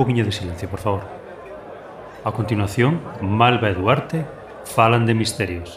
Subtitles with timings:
[0.00, 1.04] poquinho de silencio, por favor.
[2.24, 4.24] A continuación, Malva e Duarte
[4.64, 5.76] falan de misterios,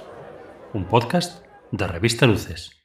[0.72, 1.44] un podcast
[1.76, 2.83] da revista Luces.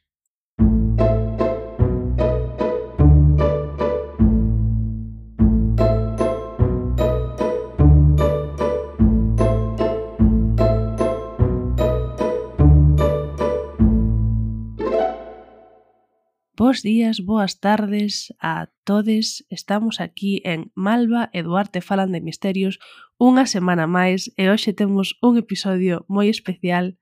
[16.69, 19.43] Bos días, boas tardes a todes.
[19.49, 22.77] Estamos aquí en Malva e Duarte falan de misterios
[23.17, 26.93] unha semana máis e hoxe temos un episodio moi especial.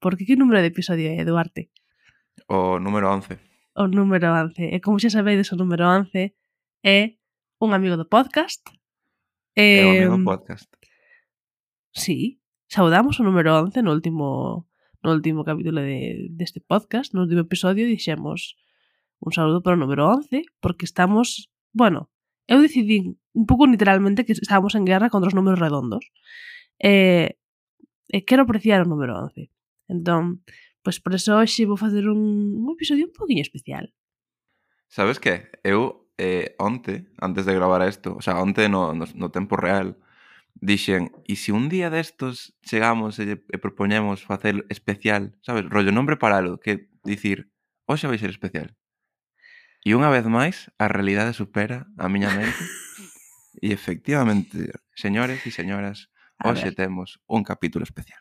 [0.00, 1.68] Porque que número de episodio é, Duarte?
[2.48, 3.36] O número 11.
[3.76, 4.72] O número 11.
[4.72, 6.32] E como xa sabedes, o número 11
[6.80, 7.20] é
[7.60, 8.64] un amigo do podcast.
[9.52, 10.72] É eh, un amigo do podcast.
[11.92, 12.40] Sí,
[12.72, 14.64] saudamos o número 11 no último
[15.04, 18.56] no último capítulo de, deste podcast, no último episodio, dixemos
[19.20, 22.08] un saludo para o número 11, porque estamos, bueno,
[22.48, 26.02] eu decidín un pouco literalmente que estábamos en guerra contra os números redondos.
[26.80, 27.38] E,
[28.08, 29.52] e quero apreciar o número 11.
[29.86, 30.42] Entón,
[30.82, 32.20] pois por eso hoxe vou facer un,
[32.58, 33.92] un episodio un poquinho especial.
[34.90, 35.46] Sabes que?
[35.62, 39.94] Eu eh, onte, antes de gravar isto, o sea, onte no, no, no tempo real,
[40.58, 46.18] dixen, e se un día destos chegamos e, e propoñemos facer especial, sabes, rollo nombre
[46.18, 47.48] paralo, que dicir,
[47.86, 48.74] hoxe vai ser especial.
[49.80, 52.52] E unha vez máis, a realidade supera a miña mente.
[53.64, 58.20] e efectivamente, señores e señoras, hoxe temos un capítulo especial.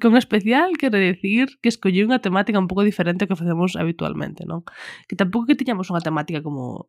[0.00, 4.64] Con especial quero decir que escollí unha temática un pouco diferente que facemos habitualmente, non?
[5.04, 6.88] Que tampouco que tiñamos unha temática como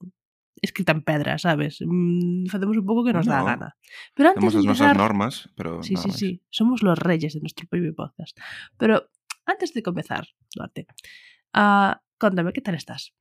[0.64, 1.84] escrita en pedra, sabes?
[1.84, 3.70] Mm, facemos un pouco que nos no, dá a gana.
[4.16, 4.96] Pero antes Temos as empezar...
[4.96, 6.30] nosas normas, pero Sí, sí, sí.
[6.48, 8.40] Somos los reyes de nuestro propio podcast.
[8.80, 9.12] Pero
[9.44, 10.88] antes de comezar, Duarte,
[11.52, 13.12] uh, contame, que tal estás?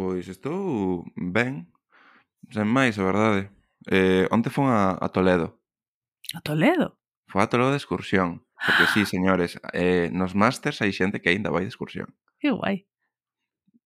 [0.00, 1.68] Pois estou ben,
[2.48, 3.52] sen máis, a verdade.
[3.84, 5.60] Eh, onte fon a, a Toledo.
[6.32, 6.96] A Toledo?
[7.28, 8.40] Foi a Toledo de excursión.
[8.64, 12.16] Porque sí, señores, eh, nos másters hai xente que aínda vai de excursión.
[12.40, 12.88] Que guai.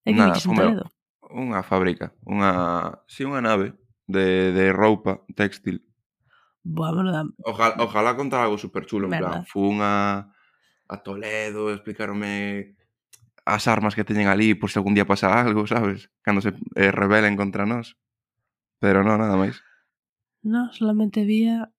[0.06, 0.86] E que Nada, en Toledo?
[1.34, 3.74] Unha fábrica, unha, si sí, unha nave
[4.06, 5.82] de, de roupa textil.
[6.62, 7.26] Vámonos da...
[7.42, 10.30] Ojalá, ojalá contar algo super chulo, en plan, fun a,
[10.86, 12.78] a Toledo, explicaronme
[13.44, 16.10] as armas que teñen ali por se algún día pasa algo, sabes?
[16.24, 17.96] Cando se eh, rebelen contra nós.
[18.80, 19.60] Pero non, nada máis.
[20.44, 21.72] Non, solamente vía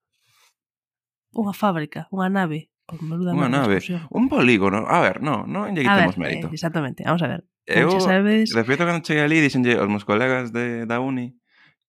[1.35, 2.69] unha fábrica, unha nave.
[2.85, 4.05] Unha nave, explosión.
[4.13, 4.85] un polígono.
[4.85, 6.47] A ver, no, non lle quitemos eh, mérito.
[6.49, 7.41] Eh, exactamente, vamos a ver.
[7.65, 8.53] Eu, sabes...
[8.53, 11.33] de feito, cando cheguei ali, dixenlle aos meus colegas de, da uni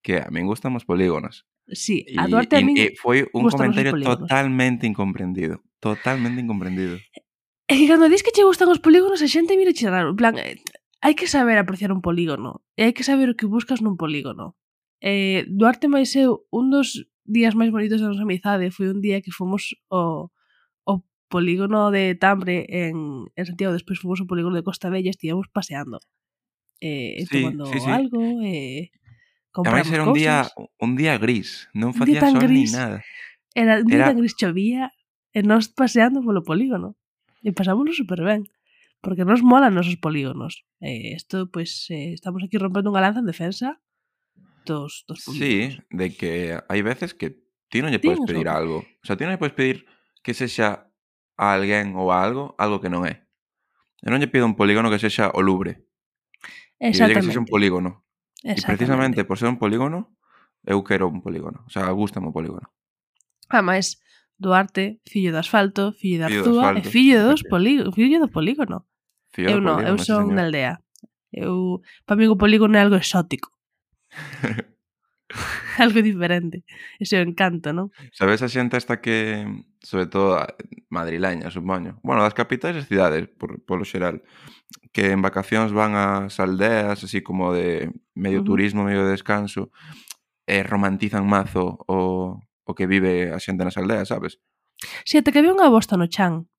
[0.01, 1.45] que a min gustan os polígonos.
[1.69, 2.77] Sí, a Duarte y, a min...
[2.81, 5.61] E foi un comentario totalmente incomprendido.
[5.85, 6.97] Totalmente incomprendido.
[7.67, 10.15] E cando dis que che gustan os polígonos, a xente mira che raro.
[10.15, 10.63] En plan, eh,
[11.03, 12.63] hai que saber apreciar un polígono.
[12.79, 14.55] E hai que saber o que buscas nun polígono.
[15.03, 19.19] Eh, Duarte máis eu, un dos días máis bonitos da nosa amizade foi un día
[19.19, 20.31] que fomos ao,
[20.87, 25.51] ao polígono de Tambre en, en Santiago, despois fomos ao polígono de Costa Bella, estivemos
[25.51, 25.99] paseando.
[26.79, 27.91] Eh, sí, tomando sí, sí.
[27.91, 28.95] algo, eh,
[29.51, 30.23] compramos era un cosas.
[30.23, 30.37] día,
[30.79, 32.71] un día gris, non facía sol gris.
[32.71, 33.03] ni nada.
[33.59, 34.09] Era un día era...
[34.15, 34.95] tan gris, chovía,
[35.35, 36.95] e nós paseando polo polígono
[37.43, 38.49] e pasámoslo super ben
[39.05, 40.67] porque nos molan nosos polígonos.
[40.81, 43.79] Eh, esto, pois, pues, eh, estamos aquí rompendo unha lanza en defensa
[44.67, 45.79] dos, dos polígonos.
[45.79, 47.39] Sí, de que hai veces que
[47.71, 48.83] ti non lle podes pedir algo.
[48.83, 49.87] O sea, ti non lle podes pedir
[50.27, 50.91] que sexa
[51.37, 53.29] a alguén ou a algo algo que non é.
[54.03, 55.87] Eu non lle pido un polígono que sexa o lubre
[56.79, 57.21] Exactamente.
[57.21, 58.05] Que sexa un polígono.
[58.45, 60.15] E precisamente por ser un polígono,
[60.63, 61.65] eu quero un polígono.
[61.67, 62.69] O sea, gustame un polígono.
[63.49, 64.03] Ademais,
[64.39, 67.81] Duarte, fillo de asfalto, fillo de Arzúa fillo de e fillo, dos polí...
[67.95, 68.85] fillo do polígono.
[69.33, 70.81] Fillo eu non, eu son na aldea.
[71.33, 73.51] Eu, para mí o polígono é algo exótico.
[75.79, 76.65] algo diferente.
[76.99, 77.91] Ese o encanto, non?
[78.15, 79.47] Sabes a xente esta que,
[79.83, 80.39] sobre todo,
[80.89, 81.99] madrileña, supoño.
[82.03, 84.23] Bueno, das capitais das cidades, por, polo xeral,
[84.95, 88.51] que en vacacións van ás aldeas, así como de medio uh -huh.
[88.55, 89.75] turismo, medio descanso,
[90.47, 94.43] e romantizan mazo o, o que vive a xente nas aldeas, sabes?
[95.07, 96.51] Si, ata que ve unha bosta no chan.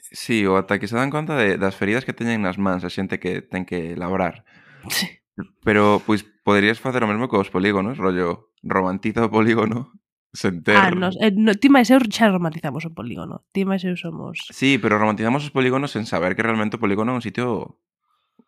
[0.00, 2.82] Si, sí, ou ata que se dan conta de, das feridas que teñen nas mans
[2.82, 4.42] a xente que ten que labrar.
[4.88, 5.22] Sí.
[5.62, 9.92] Pero, pois, poderías facer o mesmo cos polígonos, rollo romantiza o polígono
[10.32, 10.76] sen ter...
[10.76, 13.44] Ah, nos, eh, no, ti máis eu xa romantizamos o polígono.
[13.52, 14.40] Ti máis eu somos...
[14.48, 17.76] Sí, pero romantizamos os polígonos sen saber que realmente o polígono é un sitio...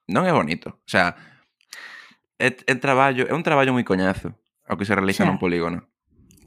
[0.08, 0.80] Non é bonito.
[0.84, 1.16] O sea,
[2.40, 5.28] é, é, traballo, é un traballo moi coñazo ao que se realiza xa.
[5.28, 5.84] nun polígono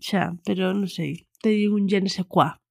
[0.07, 2.63] xa, pero non sei, teñen un gen se qua.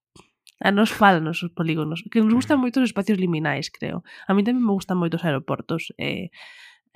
[0.56, 4.00] A nos falan os polígonos, que nos gustan moito os espacios liminais, creo.
[4.24, 6.32] A mí tamén me gustan moito os aeroportos, eh,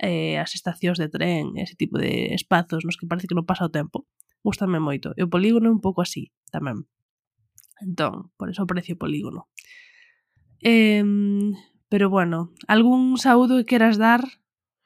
[0.01, 3.69] eh, as estacións de tren, ese tipo de espazos nos que parece que non pasa
[3.69, 4.09] o tempo.
[4.41, 5.13] Gústame moito.
[5.13, 6.89] E o polígono é un pouco así, tamén.
[7.77, 9.45] Entón, por eso aprecio o polígono.
[10.65, 11.05] Eh,
[11.85, 14.25] pero bueno, algún saúdo que queras dar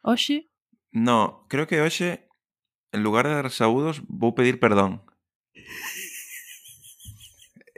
[0.04, 0.52] hoxe?
[0.92, 2.28] No, creo que hoxe,
[2.92, 5.06] en lugar de dar saúdos, vou pedir perdón.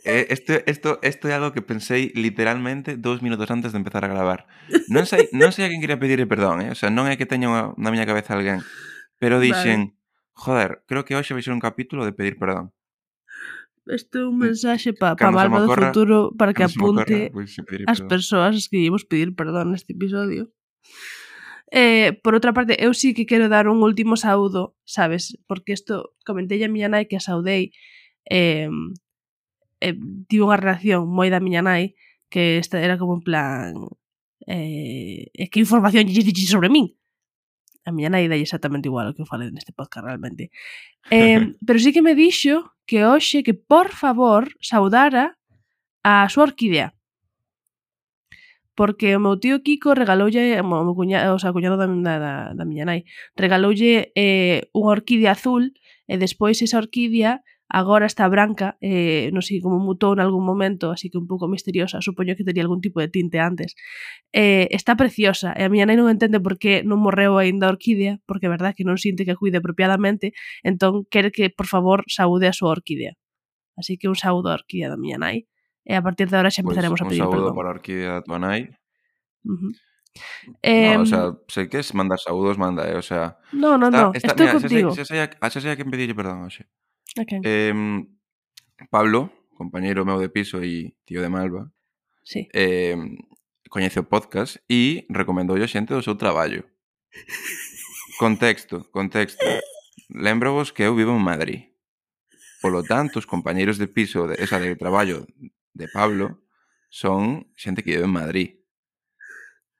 [0.07, 4.11] Eh, esto, esto, esto é algo que pensei literalmente dous minutos antes de empezar a
[4.13, 4.47] gravar.
[4.87, 6.71] Non sei, non sei a quen quería pedirle perdón, eh?
[6.71, 8.63] o sea, non é que teña unha, na miña cabeza alguén,
[9.19, 10.31] pero dixen, vale.
[10.31, 12.71] joder, creo que hoxe vai ser un capítulo de pedir perdón.
[13.83, 17.31] Isto é un mensaxe para pa, pa Malva do futuro para que apunte
[17.83, 20.47] as persoas que íbamos pedir perdón neste episodio.
[21.71, 25.37] Eh, por outra parte, eu sí que quero dar un último saúdo, sabes?
[25.47, 27.75] Porque isto comentei a miña nai que a saudei
[28.31, 28.71] eh,
[29.83, 29.95] eh,
[30.31, 31.99] tivo unha relación moi da miña nai
[32.31, 33.71] que esta era como en plan
[34.47, 36.95] eh, é que información lle dixi sobre min?
[37.83, 40.49] A miña nai dai exactamente igual o que eu falei neste podcast realmente.
[41.07, 45.39] Eh, pero sí que me dixo que hoxe que por favor saudara
[46.03, 46.96] a súa orquídea
[48.77, 52.33] porque o meu tío Kiko regaloulle, o meu cuñado, o sea, o cuñado da, da,
[52.53, 55.73] da miña nai, regaloulle eh, unha orquídea azul
[56.05, 60.93] e despois esa orquídea agora está branca, eh, non sei como mutou en algún momento,
[60.93, 63.75] así que un pouco misteriosa, supoño que tería algún tipo de tinte antes.
[64.31, 67.73] Eh, está preciosa, e a miña nai non entende por que non morreu aínda a
[67.73, 70.31] orquídea, porque é verdad que non sinte que a cuide apropiadamente,
[70.63, 73.17] entón quere que, por favor, saúde a súa orquídea.
[73.75, 75.49] Así que un saúdo a orquídea da miña nai
[75.87, 77.31] e a partir de agora xa pois, empezaremos pues, a pedir perdón.
[77.31, 78.61] Un saúdo para a Orquídea Tuanai.
[79.47, 79.73] Uh -huh.
[80.61, 83.37] Eh, no, o sea, sei que es mandar saúdos, manda, eh, o sea...
[83.53, 84.89] No, no, está, no, está, estou contigo.
[84.91, 86.65] Xa sei, xa sei, a quen pedirlle perdón, oxe.
[87.15, 87.39] Okay.
[87.45, 87.73] Eh,
[88.89, 91.69] Pablo, compañeiro meu de piso e tío de Malva,
[92.25, 92.49] sí.
[92.53, 92.97] eh,
[93.69, 96.65] coñece o podcast e recomendoulle a xente do seu traballo.
[98.19, 99.45] contexto, contexto.
[100.09, 101.61] Lembro vos que eu vivo en Madrid.
[102.61, 105.29] Polo tanto, os compañeiros de piso, de, esa de traballo
[105.77, 106.41] de Pablo
[106.89, 108.49] son xente que vive en Madrid.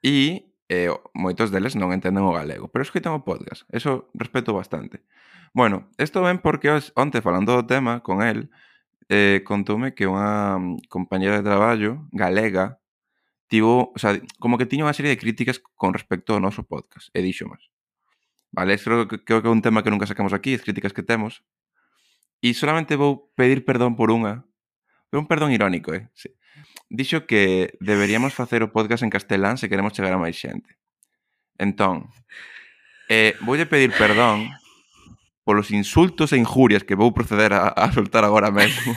[0.05, 3.65] E eh, moitos deles non entenden o galego, pero escoitan o podcast.
[3.73, 5.01] Eso respeto bastante.
[5.57, 8.53] Bueno, isto ven porque os, onte falando do tema con el,
[9.09, 10.59] eh, contoume que unha
[10.91, 12.79] compañera de traballo galega
[13.47, 17.07] tivo, o sea, como que tiña unha serie de críticas con respecto ao noso podcast,
[17.15, 17.63] e dixo máis.
[18.51, 21.03] Vale, creo que, creo que é un tema que nunca sacamos aquí, as críticas que
[21.03, 21.43] temos.
[22.43, 24.46] E solamente vou pedir perdón por unha,
[25.11, 26.09] un perdón irónico, eh?
[26.13, 26.29] Sí.
[26.89, 30.79] Dixo que deberíamos facer o podcast en castelán se queremos chegar a máis xente.
[31.59, 32.11] Entón,
[33.09, 34.51] eh, voulle pedir perdón
[35.47, 38.91] polos insultos e injurias que vou proceder a, a soltar agora mesmo.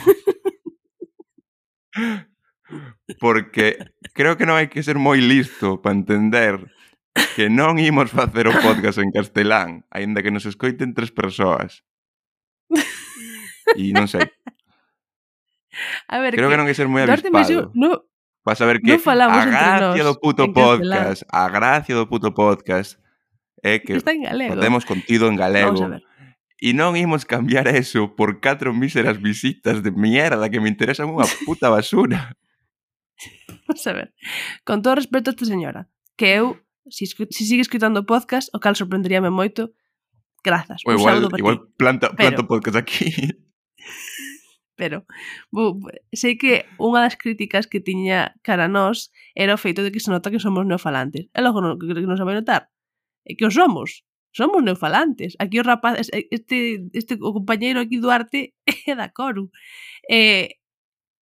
[3.19, 3.77] Porque
[4.13, 6.59] creo que non hai que ser moi listo para entender
[7.35, 11.83] que non imos facer o podcast en castelán, aínda que nos escoiten tres persoas.
[13.71, 14.27] E non sei,
[16.07, 17.71] A ver, Creo que, que non que ser moi avispado.
[17.73, 18.03] No,
[18.43, 22.97] Para saber que no falamos a gracia do puto podcast, a gracia do puto podcast
[23.61, 24.57] é que Está en galego.
[24.57, 26.01] temos contido en galego.
[26.61, 31.25] E non imos cambiar eso por catro míseras visitas de mierda que me interesan unha
[31.45, 32.33] puta basura.
[33.69, 34.13] Vamos a ver.
[34.65, 36.57] Con todo respeto a esta señora, que eu,
[36.89, 39.73] si, si sigue escritando podcast, o cal sorprenderíame moito,
[40.41, 40.81] grazas.
[40.85, 43.09] O igual, igual planta, planta Pero, podcast aquí
[44.81, 45.05] pero
[45.53, 45.77] bo,
[46.09, 50.01] sei que unha das críticas que tiña cara a nós era o feito de que
[50.01, 51.29] se nota que somos neofalantes.
[51.29, 52.73] E logo non, que non se vai notar
[53.25, 54.03] é que o somos.
[54.33, 55.35] Somos neofalantes.
[55.39, 58.55] Aquí o rapaz, este, este o compañeiro aquí Duarte
[58.87, 59.51] é da Coru.
[60.09, 60.57] E,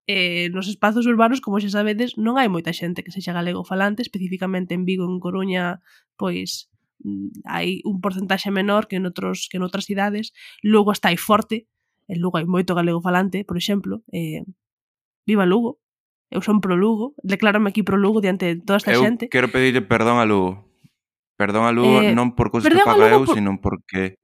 [0.08, 4.06] eh, nos espazos urbanos, como xa sabedes, non hai moita xente que sexa galego falante,
[4.06, 5.82] especificamente en Vigo, en Coruña,
[6.22, 6.70] pois
[7.06, 10.32] mm, hai un porcentaxe menor que en outros que en outras cidades.
[10.62, 11.66] Logo está aí forte,
[12.10, 14.42] En Lugo hai moito galego falante, por exemplo, eh,
[15.30, 15.78] viva Lugo,
[16.34, 19.30] eu son pro Lugo, declárome aquí pro Lugo diante de toda esta eu xente.
[19.30, 20.66] Eu quero pedirle perdón a Lugo.
[21.38, 23.38] Perdón a Lugo eh, non por cousas que faga eu, por...
[23.38, 24.18] sino porque...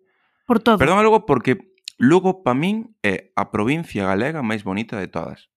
[0.50, 0.82] Por todo.
[0.82, 1.62] Perdón a Lugo porque
[2.02, 5.54] Lugo pa min é a provincia galega máis bonita de todas.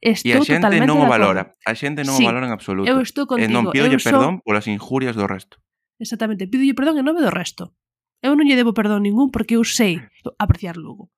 [0.00, 1.56] Estou e a xente non o valora.
[1.68, 2.88] A xente non sí, o valora en absoluto.
[2.88, 3.44] Eu estou contigo.
[3.44, 4.08] E non pídolle son...
[4.08, 5.60] perdón polas injurias do resto.
[6.00, 6.48] Exactamente.
[6.48, 7.76] Pídolle perdón en nome do resto.
[8.24, 10.02] Eu non lle debo perdón ningún porque eu sei
[10.40, 11.10] apreciar Lugo.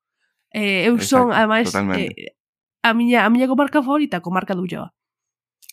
[0.52, 2.34] Eh, eu Exacto, son, ademais, eh,
[2.82, 4.94] a miña a miña comarca favorita, a comarca de Ulloa.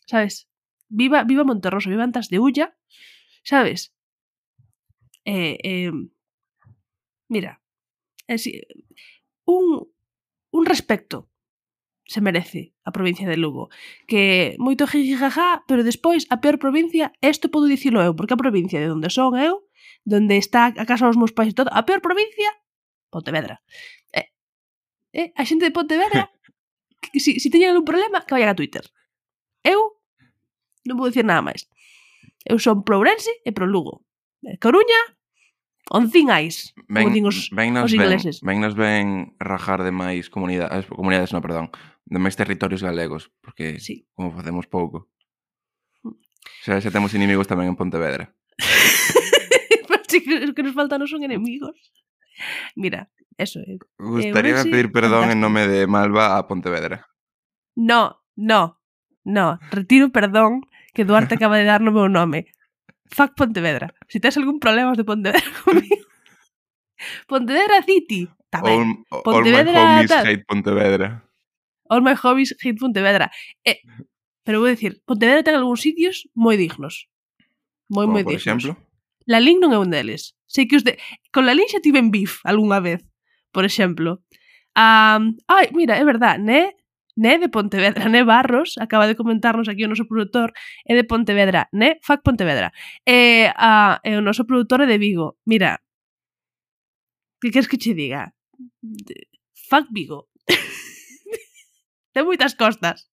[0.06, 0.48] Sabes?
[0.90, 2.78] Viva viva Monterroso, viva Antas de Ulla.
[3.44, 3.94] Sabes?
[5.26, 5.92] Eh, eh,
[7.28, 7.62] mira,
[8.28, 8.62] eh, si,
[9.46, 9.88] un,
[10.52, 11.30] un respecto
[12.06, 13.70] se merece a provincia de Lugo.
[14.08, 18.80] Que moito jijijaja, pero despois a peor provincia, isto podo dicilo eu, porque a provincia
[18.80, 19.68] de onde son eu,
[20.08, 22.48] donde está a casa dos meus pais e todo, a peor provincia,
[23.12, 23.64] Pontevedra.
[24.16, 24.32] Eh,
[25.14, 26.32] eh, a xente de Pontevedra,
[27.02, 28.84] que, si, si teñen algún problema, que vayan a Twitter.
[29.64, 30.00] Eu
[30.88, 31.68] non vou dicir nada máis.
[32.48, 34.08] Eu son pro Ourense e pro Lugo.
[34.64, 35.18] Coruña,
[35.88, 38.36] Oncín ais, ben, como os, ben nos os ingleses.
[38.44, 41.72] Ben, ben nos ben rajar de máis comunidades, eh, comunidades, no, perdón,
[42.04, 44.04] de máis territorios galegos, porque sí.
[44.12, 45.08] como facemos pouco.
[46.04, 46.20] Mm.
[46.68, 48.36] Xa, xa temos inimigos tamén en Pontevedra.
[49.88, 51.80] Pero sí, que, que nos faltan non son enemigos.
[52.76, 53.78] Mira, eso é.
[53.98, 57.08] Gustaría Ourense, pedir perdón en nome de Malva a Pontevedra.
[57.76, 58.82] No, no,
[59.24, 59.60] no.
[59.72, 62.50] Retiro perdón que Duarte acaba de dar no meu nome.
[63.10, 63.94] Fuck Pontevedra.
[64.10, 66.06] Si tes algún problema de Pontevedra comigo.
[67.28, 68.30] Pontevedra City.
[68.64, 69.06] Ben.
[69.12, 70.26] All, all my Pontevedra, homies tal.
[70.26, 71.08] hate Pontevedra.
[71.90, 73.32] All my hobbies hate Pontevedra.
[73.64, 73.82] Eh,
[74.44, 77.06] pero vou dicir, Pontevedra ten algúns sitios moi dignos.
[77.92, 78.42] Moi, moi por dignos.
[78.42, 78.72] exemplo,
[79.28, 80.34] Lalín non é un deles.
[80.48, 80.96] Sei que os de...
[81.36, 83.04] Con Lalín xa tiven beef algunha vez,
[83.52, 84.24] por exemplo.
[84.74, 86.72] Um, ai, mira, é verdad, né?
[87.18, 90.54] Né de Pontevedra, né Barros, acaba de comentarnos aquí o noso produtor,
[90.86, 92.72] é de Pontevedra, né Fac Pontevedra.
[93.04, 95.36] E, a, e o noso produtor é de Vigo.
[95.44, 95.82] Mira,
[97.42, 98.34] que queres que che diga?
[99.70, 100.30] Fac Vigo.
[102.14, 103.10] Ten moitas costas.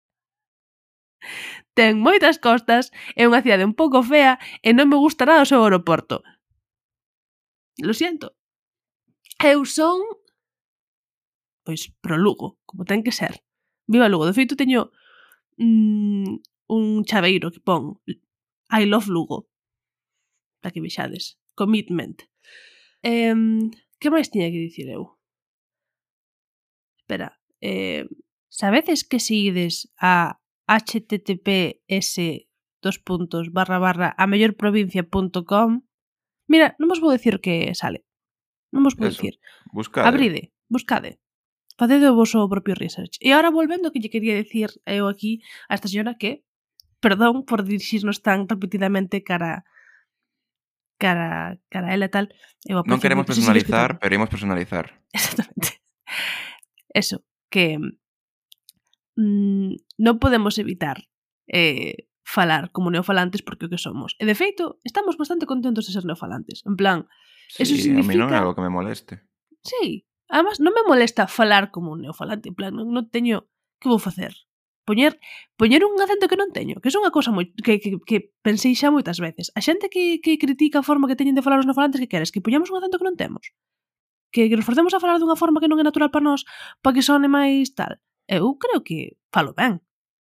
[1.78, 5.50] Ten moitas costas, é unha cidade un pouco fea e non me gusta nada o
[5.50, 6.26] seu aeroporto.
[7.80, 8.36] Lo siento.
[9.40, 10.04] Eu son
[11.64, 13.42] pois pro Lugo, como ten que ser.
[13.88, 14.26] Viva Lugo.
[14.26, 14.92] De feito teño
[15.58, 18.02] mm, un chaveiro que pon
[18.70, 19.48] I love Lugo.
[20.62, 21.38] Para que vexades.
[21.56, 22.26] Commitment.
[23.04, 23.34] Eh,
[24.00, 25.18] que máis tiña que dicir eu?
[26.98, 27.38] Espera.
[27.62, 28.06] Eh,
[28.50, 30.41] sabedes que se ides a
[30.80, 32.16] https
[32.82, 35.84] dos puntos barra barra a mellorprovincia.com
[36.52, 38.04] Mira, non vos vou decir que sale.
[38.76, 39.24] Non vos vou Eso.
[39.24, 39.40] dicir.
[39.72, 40.08] Buscade.
[40.08, 41.20] Abride, buscade.
[41.80, 43.16] Facede o vosso propio research.
[43.24, 45.40] E agora volvendo que lle quería decir eu aquí
[45.72, 46.44] a esta señora que
[47.00, 49.64] perdón por dirixirnos tan repetidamente cara
[51.00, 52.28] cara cara ela e tal.
[52.68, 54.92] Eu non queremos personalizar, pero imos personalizar.
[55.16, 55.80] Exactamente.
[56.92, 57.80] Eso, que
[59.22, 61.06] mm, non podemos evitar
[61.46, 64.16] eh, falar como neofalantes porque o que somos.
[64.18, 66.64] E de feito, estamos bastante contentos de ser neofalantes.
[66.66, 67.06] En plan,
[67.52, 68.08] sí, eso significa...
[68.08, 69.22] a mí non é algo que me moleste.
[69.62, 73.46] Sí, además non me molesta falar como un neofalante, en plan, non, non teño...
[73.82, 74.34] Que vou facer?
[74.86, 75.18] Poñer,
[75.58, 78.74] poñer un acento que non teño, que é unha cosa moi, que, que, que pensei
[78.78, 79.50] xa moitas veces.
[79.54, 82.30] A xente que, que critica a forma que teñen de falar os neofalantes que queres,
[82.30, 83.54] que poñamos un acento que non temos.
[84.32, 86.46] Que, que nos forcemos a falar dunha forma que non é natural para nós,
[86.82, 87.98] para que sone máis tal
[88.28, 89.82] eu creo que falo ben.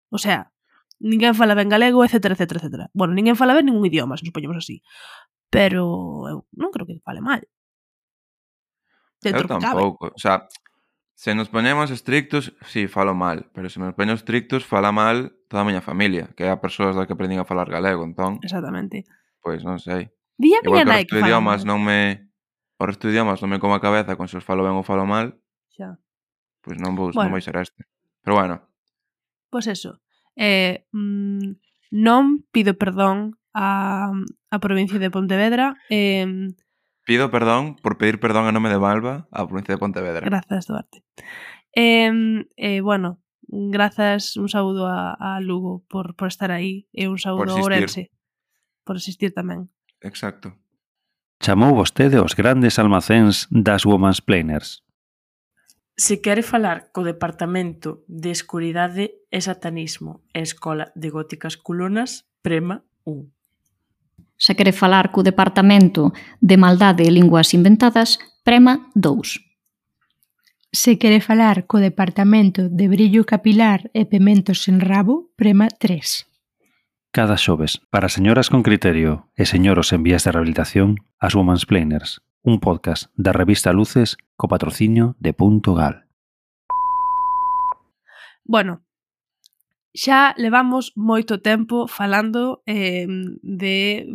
[0.09, 0.51] O sea,
[0.99, 2.75] ninguén fala ben galego, etc, etc, etc.
[2.93, 4.83] Bueno, ninguén fala ben ningún idioma, se nos poñemos así.
[5.49, 7.41] Pero eu non creo que fale mal.
[9.23, 10.11] Dentro eu tampouco.
[10.13, 10.47] O sea,
[11.15, 13.51] se nos ponemos estrictos, sí, falo mal.
[13.53, 16.95] Pero se nos ponemos estrictos, fala mal toda a miña familia, que é a persoas
[16.95, 18.39] da que aprendín a falar galego, entón...
[18.45, 19.03] Exactamente.
[19.41, 20.13] Pois pues, non sei.
[20.37, 22.31] Día Igual miña nai que, que idiomas non me...
[22.79, 24.85] O resto de idiomas non me como a cabeza con se os falo ben ou
[24.87, 25.35] falo mal.
[25.73, 25.99] Xa
[26.69, 27.33] pois non vou, bueno.
[27.33, 27.89] non vai ser este.
[28.21, 28.61] Pero bueno.
[29.49, 29.97] Pois eso.
[30.37, 31.57] Eh, mm,
[31.97, 34.13] non pido perdón a,
[34.53, 35.73] a provincia de Pontevedra.
[35.89, 36.53] Eh,
[37.09, 40.21] pido perdón por pedir perdón a nome de Malva á provincia de Pontevedra.
[40.29, 41.01] Grazas, Duarte.
[41.73, 43.17] Eh, eh, bueno,
[43.49, 47.57] grazas, un saúdo a, a Lugo por, por estar aí e eh, un saúdo a
[47.57, 48.13] Ourense
[48.85, 49.73] por existir tamén.
[50.05, 50.53] Exacto.
[51.41, 54.85] Chamou vostede os grandes almacéns das Women's Planers.
[55.99, 62.87] Se quere falar co Departamento de Escuridade e Satanismo e Escola de Góticas Culonas, prema
[63.03, 63.27] 1.
[64.39, 68.15] Se quere falar co Departamento de Maldade e Linguas Inventadas,
[68.47, 69.43] prema 2.
[70.71, 76.31] Se quere falar co Departamento de Brillo Capilar e Pementos en Rabo, prema 3.
[77.11, 82.23] Cada xoves, para señoras con criterio e señoros en vías de rehabilitación, as Woman's Planers,
[82.43, 86.07] un podcast da revista Luces co patrocinio de Punto Gal.
[88.43, 88.81] Bueno,
[89.93, 93.09] xa levamos moito tempo falando eh,
[93.43, 94.05] de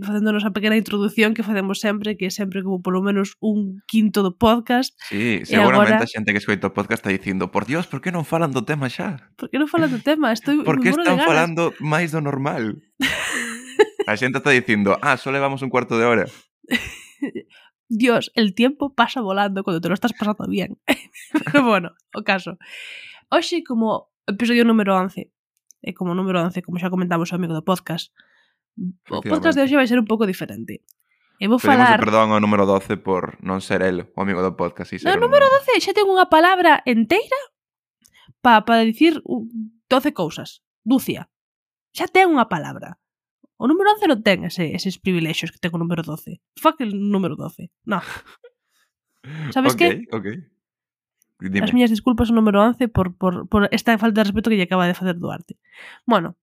[0.00, 4.24] facéndonos a pequena introducción que facemos sempre, que é sempre como polo menos un quinto
[4.24, 4.96] do podcast.
[5.10, 6.08] Sí, seguramente agora...
[6.08, 8.64] a xente que escoita o podcast está dicindo, por Dios, por que non falan do
[8.64, 9.28] tema xa?
[9.36, 10.32] Por que non falan do tema?
[10.32, 12.80] Estoy por que están falando máis do normal?
[14.10, 16.24] a xente está dicindo, ah, só levamos un cuarto de hora.
[17.88, 20.80] Dios, el tiempo pasa volando cuando te lo estás pasando bien.
[21.44, 22.58] Pero bueno, o caso.
[23.30, 25.30] Hoxe, como episodio número 11, e
[25.82, 28.12] eh, como número 11, como xa comentamos o amigo do podcast,
[29.10, 30.80] o podcast de hoxe vai ser un pouco diferente.
[31.38, 32.00] E vou Pedimos falar...
[32.00, 34.94] perdón ao número 12 por non ser el o amigo do podcast.
[34.94, 35.28] E ser no, un...
[35.28, 37.40] número 12 xa ten unha palabra enteira
[38.40, 40.64] para pa dicir 12 cousas.
[40.86, 41.28] Ducia.
[41.92, 42.96] Xa ten unha palabra.
[43.56, 46.42] O número 11 non ten ese, eses privilexios que ten o número 12.
[46.58, 47.70] Fuck el número 12.
[47.86, 48.02] No.
[49.54, 50.16] Sabes okay, que?
[50.16, 50.36] Okay.
[51.40, 51.66] Dime.
[51.66, 54.66] As miñas disculpas ao número 11 por, por, por esta falta de respeto que lle
[54.66, 55.58] acaba de facer Duarte.
[56.06, 56.38] Bueno,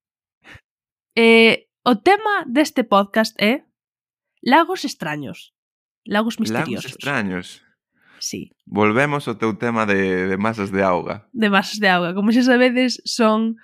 [1.15, 3.65] eh, o tema deste podcast é
[4.43, 5.55] lagos extraños,
[6.05, 6.85] lagos misteriosos.
[6.85, 7.47] Lagos extraños.
[8.21, 8.53] Sí.
[8.69, 11.25] Volvemos ao teu tema de, de masas de auga.
[11.33, 12.13] De masas de auga.
[12.13, 13.57] Como xa sabedes, son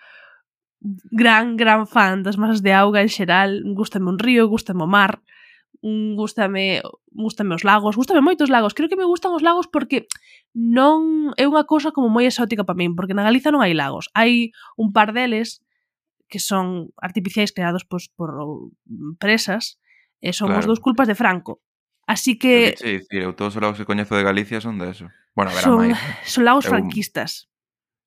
[0.81, 5.21] gran, gran fan das masas de auga en xeral, Gústame un río, gústame o mar,
[5.81, 6.81] mm, gústame,
[7.11, 8.73] gústame os lagos, gústame moitos lagos.
[8.73, 10.07] Creo que me gustan os lagos porque
[10.53, 14.09] non é unha cousa como moi exótica para min, porque na Galiza non hai lagos.
[14.13, 15.61] Hai un par deles
[16.27, 18.35] que son artificiais creados pois, por
[19.17, 19.79] presas,
[20.21, 20.59] e son claro.
[20.59, 21.61] os dous culpas de Franco.
[22.07, 22.75] Así que...
[22.77, 25.11] Sí, sí, eu todos os lagos que coñezo de Galicia son de eso.
[25.35, 25.97] Bueno, verá son, máis.
[26.25, 26.71] son lagos eu...
[26.71, 27.51] franquistas.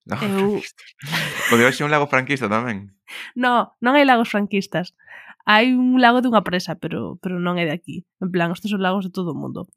[0.05, 0.61] No, eu...
[1.49, 2.93] Porque hoxe é un lago franquista tamén.
[3.37, 4.97] No, non hai lagos franquistas.
[5.45, 8.05] Hai un lago dunha presa, pero, pero non é de aquí.
[8.21, 9.69] En plan, estes son lagos de todo o mundo.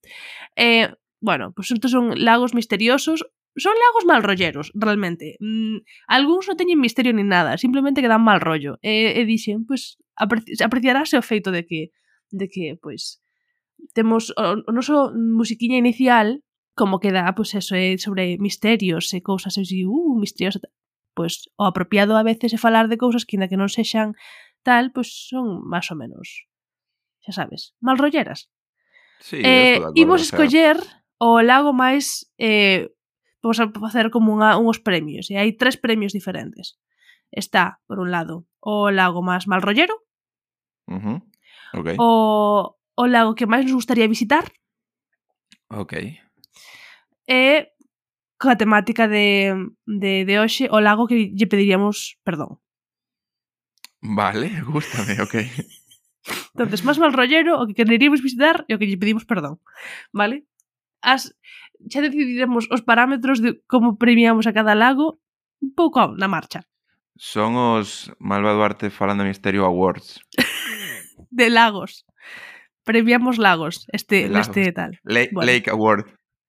[0.57, 3.25] Eh, bueno, pois pues estes son lagos misteriosos
[3.57, 5.37] son lagos mal rolleros, realmente.
[5.38, 8.83] Mm, algúns non teñen misterio nin nada, simplemente que dan mal rollo.
[8.83, 11.95] E, e dixen, pois, apreci apreciarase o feito de que
[12.35, 13.23] de que, pois,
[13.78, 16.43] pues, temos o, o noso musiquiña inicial
[16.75, 20.59] como que dá, pois eso, é sobre misterios e cousas así, uh, misterios,
[21.14, 24.19] pois o apropiado a veces é falar de cousas que ainda que non sexan
[24.66, 26.50] tal, pois son máis ou menos,
[27.23, 28.50] xa sabes, mal rolleras.
[29.23, 30.78] Sí, eh, acuerdo, imos escoller
[31.23, 32.90] o lago máis eh,
[33.40, 36.81] vamos a facer como unha, unhos premios e hai tres premios diferentes.
[37.35, 39.95] Está, por un lado, o lago máis mal rollero,
[40.90, 41.19] uh -huh.
[41.78, 41.97] okay.
[41.99, 44.50] o, o lago que máis nos gustaría visitar,
[45.69, 45.95] Ok
[47.26, 47.73] e
[48.39, 49.54] coa temática de,
[49.87, 52.60] de, de hoxe o lago que lle pediríamos perdón.
[54.04, 55.34] Vale, gústame, ok.
[56.54, 59.60] Entonces, máis mal rollero, o que quereríamos visitar e o que lle pedimos perdón.
[60.13, 60.45] Vale?
[61.04, 61.37] As,
[61.89, 65.21] xa decidiremos os parámetros de como premiamos a cada lago
[65.60, 66.65] un pouco na marcha.
[67.17, 70.21] Son os Malva Duarte falando Misterio Awards.
[71.30, 72.04] de lagos.
[72.84, 74.49] Premiamos lagos, este, lagos.
[74.49, 75.00] este tal.
[75.04, 75.52] La bueno.
[75.52, 76.04] Lake Award.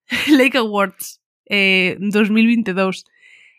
[0.37, 3.05] Lake Awards eh, 2022.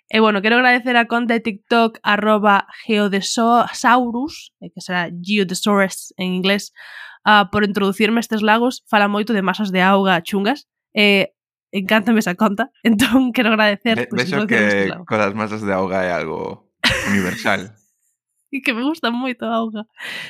[0.09, 6.33] E bueno, quero agradecer a conta de TikTok arroba geodesaurus, eh, que será geodesaurus en
[6.33, 6.73] inglés,
[7.27, 8.85] uh, por introducirme estes lagos.
[8.87, 10.69] Fala moito de masas de auga chungas.
[10.95, 11.35] Eh,
[11.73, 12.71] encántame esa conta.
[12.85, 13.97] Entón, quero agradecer...
[13.97, 16.71] Ve, pues, vexo que, que con as masas de auga é algo
[17.11, 17.75] universal.
[18.53, 19.87] e que me gusta moito a auga.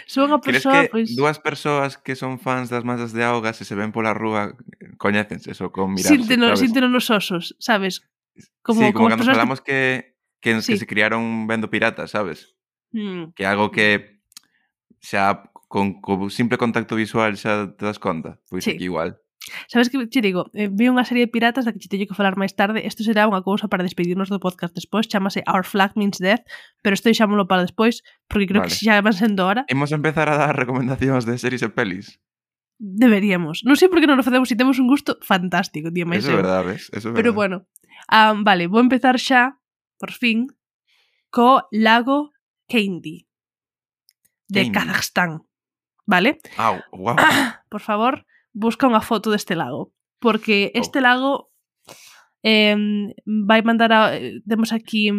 [0.07, 1.09] Son a persoa, pois...
[1.09, 1.16] que pois...
[1.16, 4.57] dúas persoas que son fans das masas de auga se se ven pola rúa
[4.98, 6.61] coñécense só con mirarse, sínteno, sabes?
[6.61, 8.05] Sínteno nos osos, sabes?
[8.62, 10.72] Como, sí, como, como cando falamos que, que, que, sí.
[10.72, 12.57] que se criaron vendo piratas, sabes?
[12.92, 13.33] Mm.
[13.35, 13.72] Que algo mm.
[13.72, 13.87] que
[15.00, 18.40] xa con, con simple contacto visual xa te das conta.
[18.48, 18.72] Pois sí.
[18.72, 19.20] aquí igual.
[19.68, 22.18] Sabes que che digo, eh, vi unha serie de piratas da que che teño que
[22.18, 22.83] falar máis tarde.
[22.83, 26.42] Isto será unha cousa para despedirnos do podcast despois, chamase Our Flag Means Death,
[26.83, 28.75] pero isto deixámolo para despois, porque creo vale.
[28.75, 29.62] que xa van sendo hora.
[29.70, 32.18] Hemos empezar a dar recomendacións de series e pelis.
[32.77, 33.62] Deberíamos.
[33.62, 36.27] Non sei por que non o facemos, se si temos un gusto fantástico, día máis.
[36.27, 36.90] Eso é verdade, ves?
[36.90, 37.18] Eso é verdade.
[37.22, 37.57] Pero bueno,
[38.11, 39.57] um, vale, vou empezar xa,
[39.96, 40.51] por fin,
[41.31, 42.35] co Lago
[42.66, 43.27] Candy
[44.49, 45.46] de Kazajstán.
[46.07, 46.38] ¿Vale?
[46.57, 47.16] Au, wow.
[47.18, 50.81] ah, por favor, busca unha foto deste lago, porque oh.
[50.81, 51.53] este lago
[52.40, 55.12] eh, vai mandar a, eh, temos aquí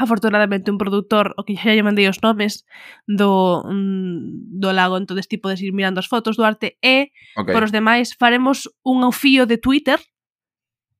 [0.00, 2.64] afortunadamente un produtor o que xa lle mandei os nomes
[3.04, 7.52] do, mm, do lago entonces ti podes ir mirando as fotos do arte e okay.
[7.52, 10.00] por os demais faremos un fío de Twitter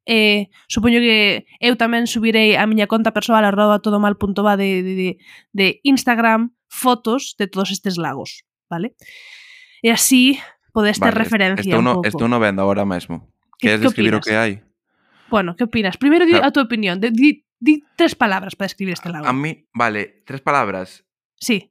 [0.05, 5.11] eh, supoño que eu tamén subirei a miña conta persoal arroba todomal.va de, de, de,
[5.55, 8.95] de Instagram fotos de todos estes lagos, vale?
[9.83, 10.39] E así
[10.73, 12.09] podes ter Vale, referencia estou un no, pouco.
[12.09, 13.29] estou no vendo ahora mesmo.
[13.59, 14.27] Que- Queres que describir o opinas?
[14.27, 14.53] que hai?
[15.31, 15.97] Bueno, que opinas?
[15.99, 16.49] Primeiro di Claro.
[16.49, 19.27] a tua opinión, di, di tres palabras para describir este lago.
[19.27, 21.05] A mí, vale, tres palabras.
[21.39, 21.71] Sí,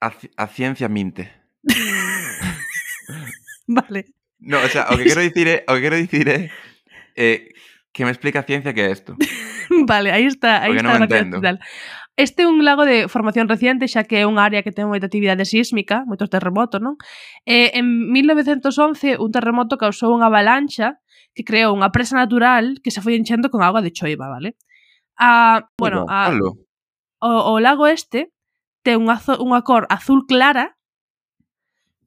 [0.00, 1.32] A, ci- a ciencia minte.
[3.66, 4.06] vale.
[4.38, 6.50] No, o sea, o que quero dicir é, o que quero dicir é
[7.16, 7.50] eh,
[7.92, 9.16] que me explica a ciencia que é isto.
[9.86, 11.36] Vale, aí está, aí Porque está non a entendo.
[12.18, 15.06] Este é un lago de formación reciente, xa que é unha área que ten moita
[15.06, 16.98] actividade sísmica, moitos terremotos, non?
[17.46, 20.98] E en 1911 un terremoto causou unha avalancha
[21.30, 24.58] que creou unha presa natural que se foi enchendo con auga de choiva, vale?
[25.14, 26.34] A, bueno, a,
[27.22, 28.34] o, o lago este
[28.82, 30.74] ten unha, unha cor azul clara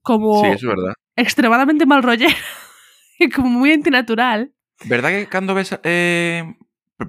[0.03, 0.91] como sí, es verdad.
[1.15, 2.35] extremadamente mal rollero
[3.23, 4.51] e como moi antinatural.
[4.91, 6.43] ¿Verdad que cando ves eh,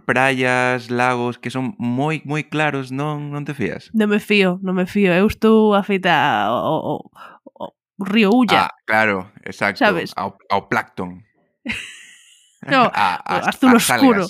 [0.01, 3.93] praias, lagos que son moi moi claros, non non te fías?
[3.93, 5.13] Non me fío, non me fío.
[5.13, 7.01] Eu estou afeita ao, ao,
[7.61, 8.69] ao río Ulla.
[8.69, 10.17] Ah, claro, exacto, Sabes?
[10.17, 11.23] ao, ao plancton.
[12.73, 14.27] no, a, a, azul a oscuro.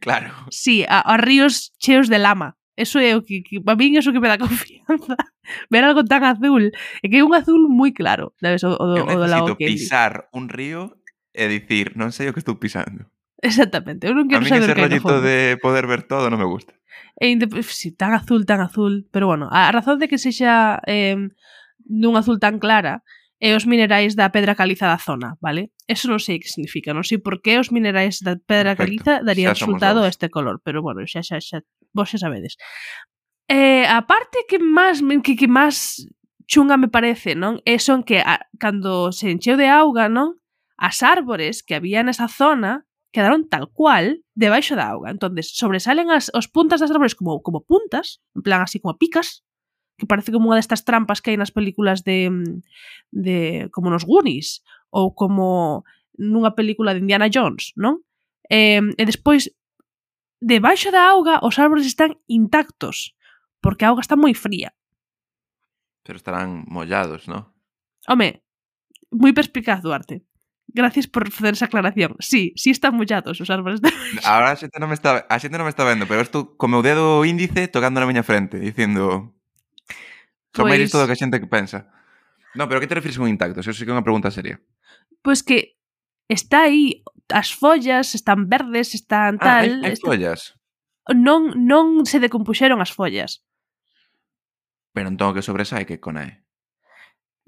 [0.00, 0.32] Claro.
[0.50, 2.56] Sí, a, a ríos cheos de lama.
[2.78, 5.18] Eso é o que, que a min eso que me dá confianza.
[5.66, 6.70] Ver algo tan azul,
[7.02, 9.66] é que é un azul moi claro, sabes, o, o, Eu o do lago que
[9.66, 10.94] pisar un río
[11.34, 13.10] e dicir, non sei o que estou pisando.
[13.42, 15.22] Exactamente, eu non quero a saber que hai no fondo.
[15.22, 16.74] de poder ver todo non me gusta.
[17.18, 21.14] E si, sí, tan azul, tan azul, pero bueno, a razón de que sexa eh,
[21.86, 23.06] dun azul tan clara
[23.38, 25.70] é os minerais da pedra caliza da zona, vale?
[25.86, 28.82] Eso non sei que significa, non sei por que os minerais da pedra Perfecto.
[28.82, 31.62] caliza darían resultado a este color, pero bueno, xa xa xa
[31.94, 32.58] vos xa sabedes.
[33.46, 36.02] Eh, a parte que máis que, que máis
[36.50, 37.62] chunga me parece, non?
[37.62, 40.34] É son que a, cando se encheu de auga, non?
[40.74, 45.10] As árbores que había nesa zona quedaron tal cual debaixo da auga.
[45.10, 49.44] Entonces, sobresalen as, os puntas das árbores como, como puntas, en plan así como picas,
[49.98, 52.30] que parece como unha destas trampas que hai nas películas de,
[53.10, 54.62] de como nos Goonies
[54.94, 55.82] ou como
[56.14, 58.04] nunha película de Indiana Jones, non?
[58.46, 59.50] Eh, e despois,
[60.38, 63.18] debaixo da auga, os árbores están intactos,
[63.58, 64.70] porque a auga está moi fría.
[66.06, 67.50] Pero estarán mollados, non?
[68.06, 68.44] Home,
[69.10, 70.27] moi perspicaz, Duarte.
[70.68, 72.16] Gracias por facer esa aclaración.
[72.20, 73.88] Sí, sí están mollados os árboles de
[74.24, 76.68] Ahora a xente non me está, a xente non me está vendo, pero estou co
[76.68, 79.32] meu dedo índice tocando na miña frente, dicindo...
[80.52, 80.76] Son pois...
[80.76, 81.88] máis listo do que a xente que pensa.
[82.52, 83.64] Non, pero que te refires con intactos?
[83.64, 84.60] Eso sí que é unha pregunta seria.
[85.24, 85.80] Pois que
[86.28, 87.00] está aí
[87.32, 89.66] as follas, están verdes, están ah, tal...
[89.80, 90.04] Ah, hai, hai está...
[90.04, 90.52] follas?
[91.08, 93.40] Non, non se decompuxeron as follas.
[94.92, 96.44] Pero entón que sobresai que conae?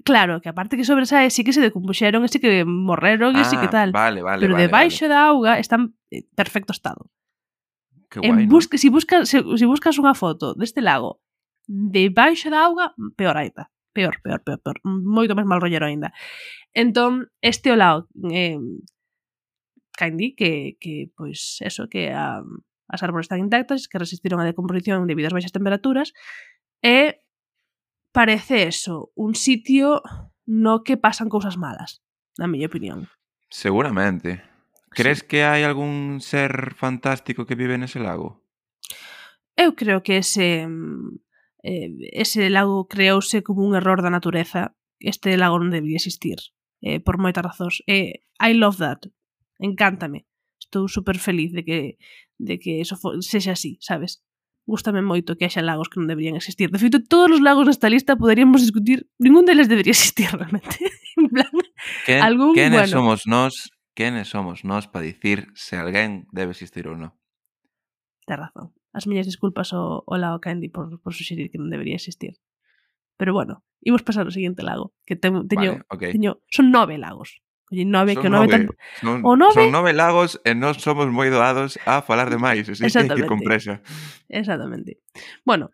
[0.03, 3.57] Claro, que aparte que sobresae sí que se decompuxeron, sí que morreron e ah, sí
[3.57, 3.91] que tal.
[3.91, 5.13] Vale, vale, Pero vale, debaixo vale.
[5.13, 7.11] da auga están en perfecto estado.
[8.09, 8.79] Que guai, en busca, no?
[8.79, 11.21] si, buscas, se, si buscas unha foto deste lago
[11.67, 13.69] debaixo da auga, peor aita.
[13.93, 14.77] Peor, peor, peor, peor.
[14.83, 16.15] Moito máis mal rollero aínda.
[16.71, 18.57] Entón, este o lado eh,
[19.95, 22.41] Candy, que, que pois, eso, que a,
[22.89, 26.15] as árbores están intactas, que resistiron a decomposición debido ás baixas temperaturas,
[26.81, 27.20] e
[28.11, 30.01] parece eso, un sitio
[30.45, 32.03] no que pasan cousas malas,
[32.37, 33.07] na miña opinión.
[33.49, 34.43] Seguramente.
[34.91, 35.27] Crees sí.
[35.27, 38.43] que hai algún ser fantástico que vive nese lago?
[39.55, 40.67] Eu creo que ese
[41.63, 44.75] eh, ese lago creouse como un error da natureza.
[44.99, 46.37] Este lago non debía existir,
[46.83, 47.79] eh, por moitas razóns.
[47.87, 49.07] Eh, I love that.
[49.63, 50.27] Encántame.
[50.59, 51.79] Estou super feliz de que
[52.35, 54.19] de que eso sexa así, sabes?
[54.65, 56.69] Gústame moito que haxa lagos que non deberían existir.
[56.69, 60.77] De feito, todos os lagos nesta lista poderíamos discutir, ningún deles debería existir realmente.
[61.17, 61.51] en plan,
[62.05, 62.93] ¿Qué, algún, quenes bueno.
[62.93, 67.17] somos nós, quenes somos nós para dicir se alguén debe existir ou non?
[68.29, 68.71] Ten razón.
[68.93, 72.37] As miñas disculpas ao, ao lago Candy por, por suxerir que non debería existir.
[73.17, 76.11] Pero bueno, imos pasar ao seguinte lago, que te, teño, vale, okay.
[76.13, 77.41] teño son nove lagos
[77.71, 79.55] nove, son que o nove, nove son, o nove...
[79.55, 83.07] Son nove lagos e non somos moi doados a falar de máis, así que hai
[83.07, 83.79] que compresa.
[84.27, 84.99] Exactamente.
[85.47, 85.71] Bueno,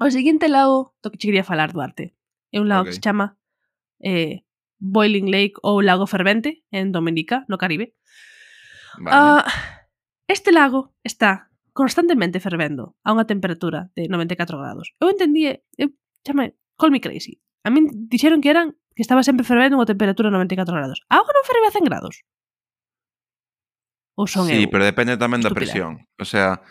[0.00, 2.16] o seguinte lago do que che quería falar, Duarte,
[2.48, 2.96] é un lago okay.
[2.96, 3.36] que se chama
[4.00, 4.44] eh,
[4.80, 7.96] Boiling Lake ou Lago Fervente en Dominica, no Caribe.
[8.98, 9.12] Vale.
[9.12, 9.44] Uh,
[10.28, 14.96] este lago está constantemente fervendo a unha temperatura de 94 grados.
[14.96, 15.92] Eu entendí, eh, eu
[16.24, 17.40] chame, call me crazy.
[17.64, 21.04] A min dixeron que eran que estaba sempre fervendo unha temperatura de 94 grados.
[21.12, 22.24] A auga non ferve a 100 grados?
[24.16, 24.72] Ou son sí, eu?
[24.72, 25.52] pero depende tamén Estúpida.
[25.52, 25.92] da presión.
[26.16, 26.64] O sea,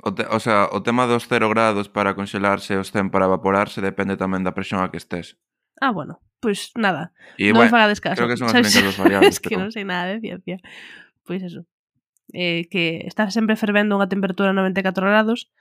[0.00, 3.84] o, te, o sea, o tema dos 0 grados para conxelarse os 100 para evaporarse
[3.84, 5.36] depende tamén da presión a que estés.
[5.84, 7.12] Ah, bueno, pois pues nada.
[7.36, 8.16] E, non bueno, fagades caso.
[8.16, 9.28] Creo que son as únicas dos variables.
[9.36, 9.68] es que pero...
[9.68, 10.56] non sei nada de ciencia.
[11.28, 11.68] Pois pues eso.
[12.32, 15.52] Eh, que está sempre fervendo unha temperatura de 94 grados,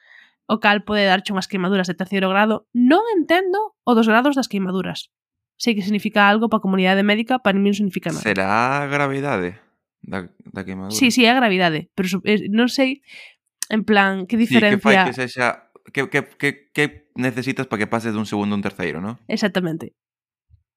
[0.48, 2.72] o cal pode darche unhas queimaduras de terceiro grado.
[2.72, 5.12] Non entendo o dos grados das queimaduras
[5.58, 8.26] sei que significa algo para a comunidade médica, para mí non significa nada.
[8.26, 9.60] Será a gravidade
[10.04, 10.96] da, da queimadura?
[10.96, 13.04] Sí, sí, é a gravidade, pero eh, non sei
[13.72, 14.78] en plan que diferencia...
[14.78, 15.72] Sí, que fai que sexa...
[15.92, 16.86] Que, que, que, que
[17.16, 19.20] necesitas para que pases dun segundo a un terceiro, non?
[19.28, 19.94] Exactamente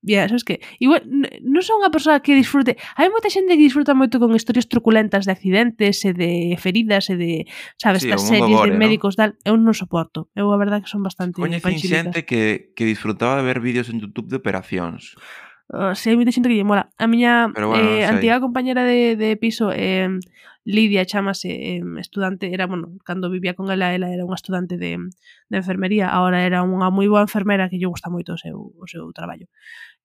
[0.07, 1.03] yeah, sabes que igual,
[1.43, 5.27] non son unha persoa que disfrute hai moita xente que disfruta moito con historias truculentas
[5.27, 7.33] de accidentes e de feridas e de,
[7.75, 9.27] sabes, sí, estas series gore, de médicos ¿no?
[9.27, 13.43] tal, eu non soporto eu a verdade que son bastante coñecín xente que, que disfrutaba
[13.43, 15.19] de ver vídeos en Youtube de operacións
[15.67, 16.95] Uh, si sí, hai moita xente que lle mola.
[16.95, 20.07] A miña Pero bueno, eh, antiga compañera de, de piso eh,
[20.67, 24.99] Lidia chamase eh, estudante, era, bueno, cando vivía con ela, ela era unha estudante de,
[24.99, 28.87] de enfermería, agora era unha moi boa enfermera que lle gusta moito o seu, o
[28.91, 29.47] seu traballo.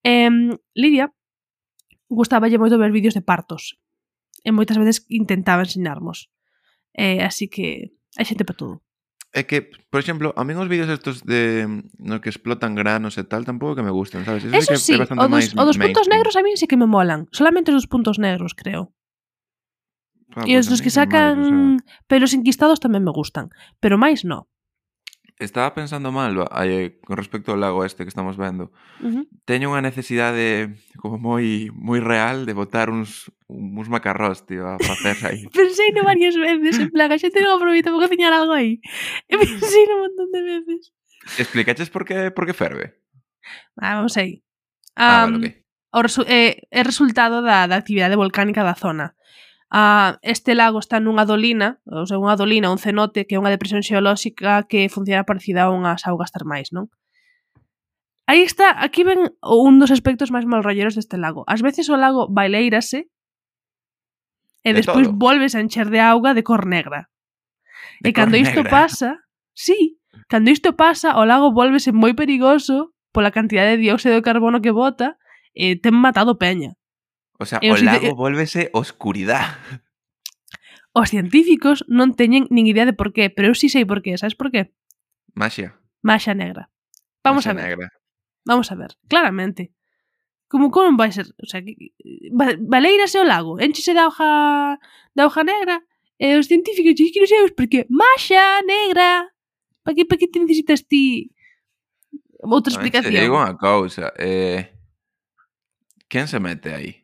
[0.03, 0.29] Eh,
[0.73, 1.13] Lidia
[2.11, 3.79] gustáballe moito ver vídeos de partos
[4.43, 6.27] e moitas veces intentaba ensinarmos.
[6.91, 8.75] Eh, así que hai xente para todo.
[9.31, 11.63] É que, por exemplo, a min os vídeos estos de
[11.95, 14.43] no que explotan granos e tal tampouco que me gustan, sabes?
[14.43, 16.75] Eso, Eso sí, que sí, o dos, o dos puntos negros a min sí que
[16.75, 17.31] me molan.
[17.31, 18.91] Solamente os puntos negros, creo.
[20.35, 22.11] Ah, e os pues, dos que sacan o sea...
[22.11, 24.51] pelos inquistados tamén me gustan, pero máis no.
[25.41, 28.69] Estaba pensando mal aí, con respecto ao lago este que estamos vendo.
[29.01, 29.23] Uh -huh.
[29.49, 30.69] Teño unha necesidade
[31.01, 35.49] como moi moi real de botar uns uns macarrós, tío, a facer aí.
[35.49, 38.77] pensei no varias veces, en plan, a xente non aproveita para cociñar algo aí.
[39.31, 40.93] E pensei no montón de veces.
[41.41, 43.01] Explicaches por que por que ferve?
[43.81, 44.45] Ah, vamos aí.
[44.93, 45.51] Um, ah, vale, okay.
[45.89, 49.17] o resu eh, é resultado da, da actividade volcánica da zona.
[49.71, 53.55] Ah, este lago está nunha dolina, ou sea, unha dolina, un cenote, que é unha
[53.55, 56.91] depresión xeolóxica que funciona parecida a unhas augas termais, non?
[58.27, 61.47] Aí está, aquí ven un dos aspectos máis malrolleros deste lago.
[61.47, 63.07] Ás veces o lago baileirase
[64.63, 65.15] e de despois todo.
[65.15, 67.07] volves a encher de auga de cor negra.
[68.03, 68.51] De e cor cando negra.
[68.51, 69.23] isto pasa,
[69.55, 74.59] sí, cando isto pasa, o lago volvese moi perigoso pola cantidade de dióxido de carbono
[74.59, 75.15] que bota
[75.55, 76.75] e ten matado peña.
[77.41, 79.57] O sea, o lago volvese oscuridad.
[80.93, 84.13] Os científicos non teñen nin idea de por qué, pero eu sí sei por qué,
[84.13, 84.69] sabes por qué?
[85.33, 85.73] Maxia.
[86.05, 86.69] Maxia negra.
[87.25, 87.65] Vamos Masia a ver.
[87.65, 87.87] Negra.
[88.45, 89.73] Vamos a ver, claramente.
[90.45, 91.97] Como como vai ser, o sea, que,
[92.61, 94.77] baleirase o lago, enchese da hoja
[95.17, 95.81] da hoja negra
[96.21, 99.33] e os científicos dixen que non sei por qué, Maxia negra.
[99.81, 101.33] Para que para que te necesitas ti
[102.37, 103.09] outra explicación?
[103.09, 104.77] Te digo unha cousa, eh
[106.05, 107.00] quen se mete aí?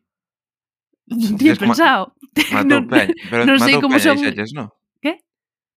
[1.07, 2.13] Tía, pensado.
[2.51, 3.13] Matou non, Peña.
[3.31, 4.19] Pero non sei como son...
[4.19, 4.75] Dixaches, no?
[4.99, 5.23] Que?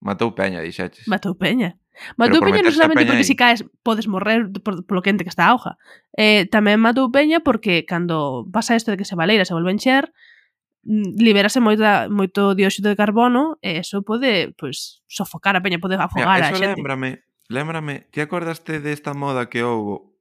[0.02, 1.06] Matou Peña, dixaches.
[1.06, 1.78] Matou Peña.
[2.18, 5.46] Matou Peña non solamente peña porque si caes podes morrer por, polo quente que está
[5.46, 5.78] a hoja.
[6.18, 10.10] Eh, tamén matou Peña porque cando pasa isto de que se valeira se volve enxer,
[10.82, 15.94] mm, liberase moita, moito dióxido de carbono e eso pode pues, sofocar a peña, pode
[15.94, 16.74] afogar Mira, a xente.
[16.74, 20.18] Lembrame, lembrame, ti acordaste desta moda que houbo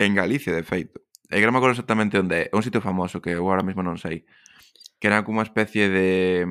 [0.00, 3.22] en Galicia, de feito, e non me acordo exactamente onde é, é un sitio famoso
[3.22, 4.26] que eu agora mesmo non sei,
[4.98, 6.44] que era como unha especie de,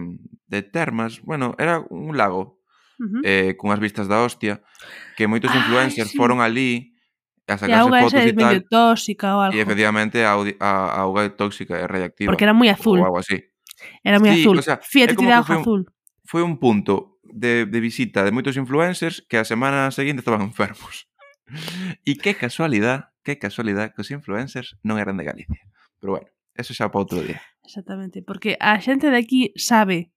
[0.48, 2.63] de termas, bueno, era un lago,
[2.98, 3.22] uh -huh.
[3.28, 4.63] eh, cunhas vistas da hostia,
[5.20, 6.18] que moitos ah, influencers sí.
[6.18, 6.96] foron ali
[7.50, 8.56] a sacarse fotos e tal.
[8.56, 9.56] E tóxica ou algo.
[9.58, 12.32] E efectivamente a, a, a auga é tóxica e reactiva.
[12.32, 13.02] Porque era moi azul.
[13.02, 13.42] Ou algo así.
[14.06, 14.56] Era moi sí, azul.
[14.60, 15.89] O sea, Fíate que era azul.
[16.30, 21.09] Foi un punto de, de visita de moitos influencers que a semana seguinte estaban enfermos.
[22.06, 25.64] E que casualidad, que casualidad que os influencers non eran de Galicia.
[26.00, 27.42] Pero bueno, eso xa para outro día.
[27.66, 30.10] Exactamente, porque a xente de aquí sabe.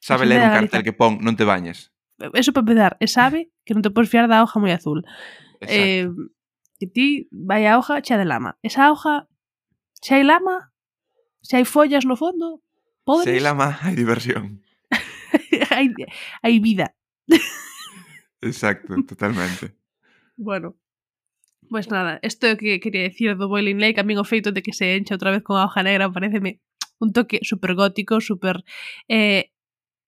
[0.00, 1.90] Sabe ler un cartel que pon non te bañes.
[2.34, 5.06] Eso para empezar, e sabe que non te podes fiar da hoja moi azul.
[5.62, 5.70] Exacto.
[5.70, 6.06] Eh,
[6.78, 8.58] que ti vai a hoja xa de lama.
[8.62, 9.30] Esa hoja,
[10.02, 10.74] se hai lama,
[11.42, 12.62] se hai follas no fondo,
[13.06, 13.26] podes...
[13.26, 14.62] Se hai lama, hai diversión.
[15.74, 15.94] hai,
[16.42, 16.94] hai vida.
[18.42, 19.77] Exacto, totalmente.
[20.38, 20.76] Bueno,
[21.70, 24.54] Pois nada, isto é o que quería dicir do Boiling Lake, a min o feito
[24.56, 26.64] de que se encha outra vez con a hoja negra pareceme
[26.96, 28.64] un toque super gótico, super
[29.04, 29.52] eh,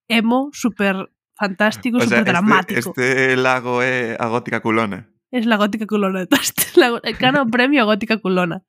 [0.09, 2.79] emo, super fantástico, O sea, super dramático.
[2.81, 5.13] Este, este lago é a gótica culona.
[5.31, 7.01] Es la gótica culona de este lago.
[7.21, 8.65] Gana o premio a gótica culona.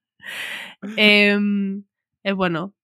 [0.97, 1.38] E,
[2.28, 2.76] e bueno,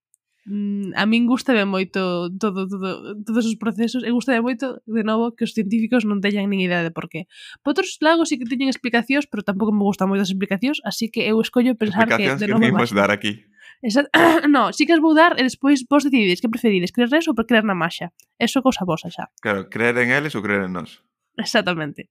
[0.48, 5.36] Mm, a min gustame moito todo, todo, todos os procesos e gustame moito, de novo,
[5.36, 7.28] que os científicos non teñan nin idea de por qué.
[7.60, 11.12] Por outros lagos sí que teñen explicacións, pero tampouco me gustan moito as explicacións, así
[11.12, 12.88] que eu escollo pensar que, de novo, que máis.
[12.88, 13.44] Pois dar aquí.
[13.84, 14.08] Esa...
[14.48, 17.36] no, sí que as vou dar e despois vos decidides que preferides, creer res ou
[17.36, 18.16] creer na maxa.
[18.40, 19.28] Eso é cousa vosa xa.
[19.44, 21.04] Claro, creer en eles ou creer en nós.
[21.36, 22.08] Exactamente.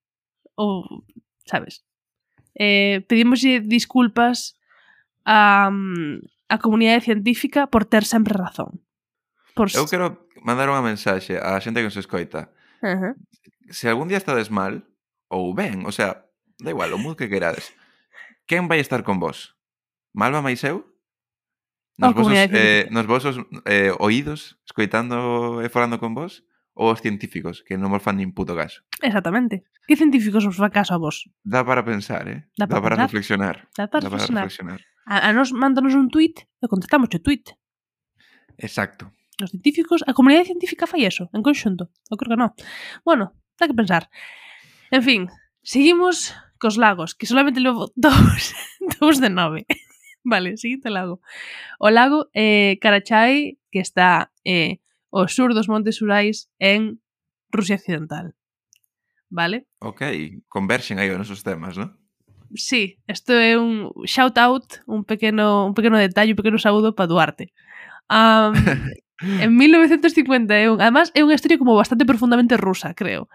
[0.60, 0.84] Ou,
[1.48, 1.80] sabes.
[2.52, 4.60] Eh, pedimos disculpas
[5.24, 8.82] a, mm, a comunidade científica por ter sempre razón.
[9.54, 9.72] Por...
[9.74, 12.52] Eu quero mandar unha mensaxe á xente que nos escoita.
[12.84, 13.12] Uh -huh.
[13.72, 14.86] Se algún día estades mal,
[15.26, 16.28] ou ben, o sea,
[16.60, 17.74] da igual, o mundo que querades,
[18.46, 19.58] quen vai estar con vos?
[20.14, 20.86] Malva máis eu?
[21.98, 26.44] Nos vosos, eh, nos vosos eh, oídos, escoitando e falando con vos?
[26.76, 28.84] Ou os científicos, que non vos fan nin puto caso?
[29.00, 29.64] Exactamente.
[29.88, 31.24] Que científicos vos fan caso a vos?
[31.40, 32.44] Dá para pensar, eh?
[32.52, 33.64] Dá para, Dá para reflexionar.
[33.72, 34.44] Dá para, Dá para reflexionar.
[34.44, 34.80] reflexionar.
[35.06, 37.54] A, a nos mándanos un tweet e contestamos o tweet.
[38.58, 39.14] Exacto.
[39.38, 41.92] Os científicos, a comunidade científica fai eso, en conxunto.
[42.10, 42.50] Eu creo que non.
[43.06, 44.08] Bueno, dá que pensar.
[44.90, 45.28] En fin,
[45.62, 48.56] seguimos cos lagos, que solamente levo dous,
[48.98, 49.68] dous de nove.
[50.24, 51.20] vale, seguinte lago.
[51.78, 54.80] O lago eh, Karachay, que está eh,
[55.12, 57.00] ao sur dos Montes Urais en
[57.52, 58.34] Rusia Occidental.
[59.28, 59.66] Vale?
[59.84, 60.02] Ok,
[60.48, 61.92] converxen aí os nosos temas, non?
[62.54, 67.06] sí, isto é un shout out, un pequeno un pequeno detalle, un pequeno saúdo para
[67.06, 67.52] Duarte.
[68.10, 68.54] Um,
[69.42, 73.28] en 1951, además é unha historia como bastante profundamente rusa, creo.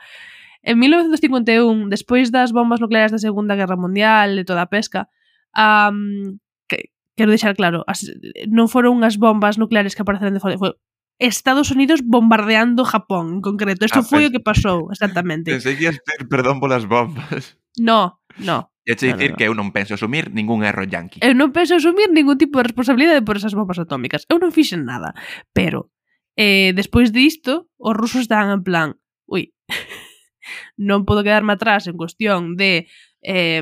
[0.61, 5.09] En 1951, despois das bombas nucleares da Segunda Guerra Mundial, e toda a pesca,
[5.57, 6.37] um,
[6.69, 8.05] que, quero deixar claro, as,
[8.47, 10.77] non foron unhas bombas nucleares que apareceron de fora, foi
[11.21, 13.85] Estados Unidos bombardeando Japón, en concreto.
[13.85, 15.53] Isto ah, foi o que pasou, exactamente.
[15.53, 15.93] Pensei que
[16.25, 17.57] perdón polas bombas.
[17.77, 18.70] No, no.
[18.85, 19.37] E che dicir no, no.
[19.37, 21.21] que eu non penso asumir ningún erro yanqui.
[21.21, 24.25] Eu non penso asumir ningún tipo de responsabilidade por esas bombas atómicas.
[24.25, 25.13] Eu non fixen nada.
[25.53, 25.93] Pero,
[26.33, 28.89] eh, despois disto, os rusos dan en plan,
[29.29, 29.53] ui,
[30.81, 32.89] non podo quedarme atrás en cuestión de
[33.21, 33.61] eh,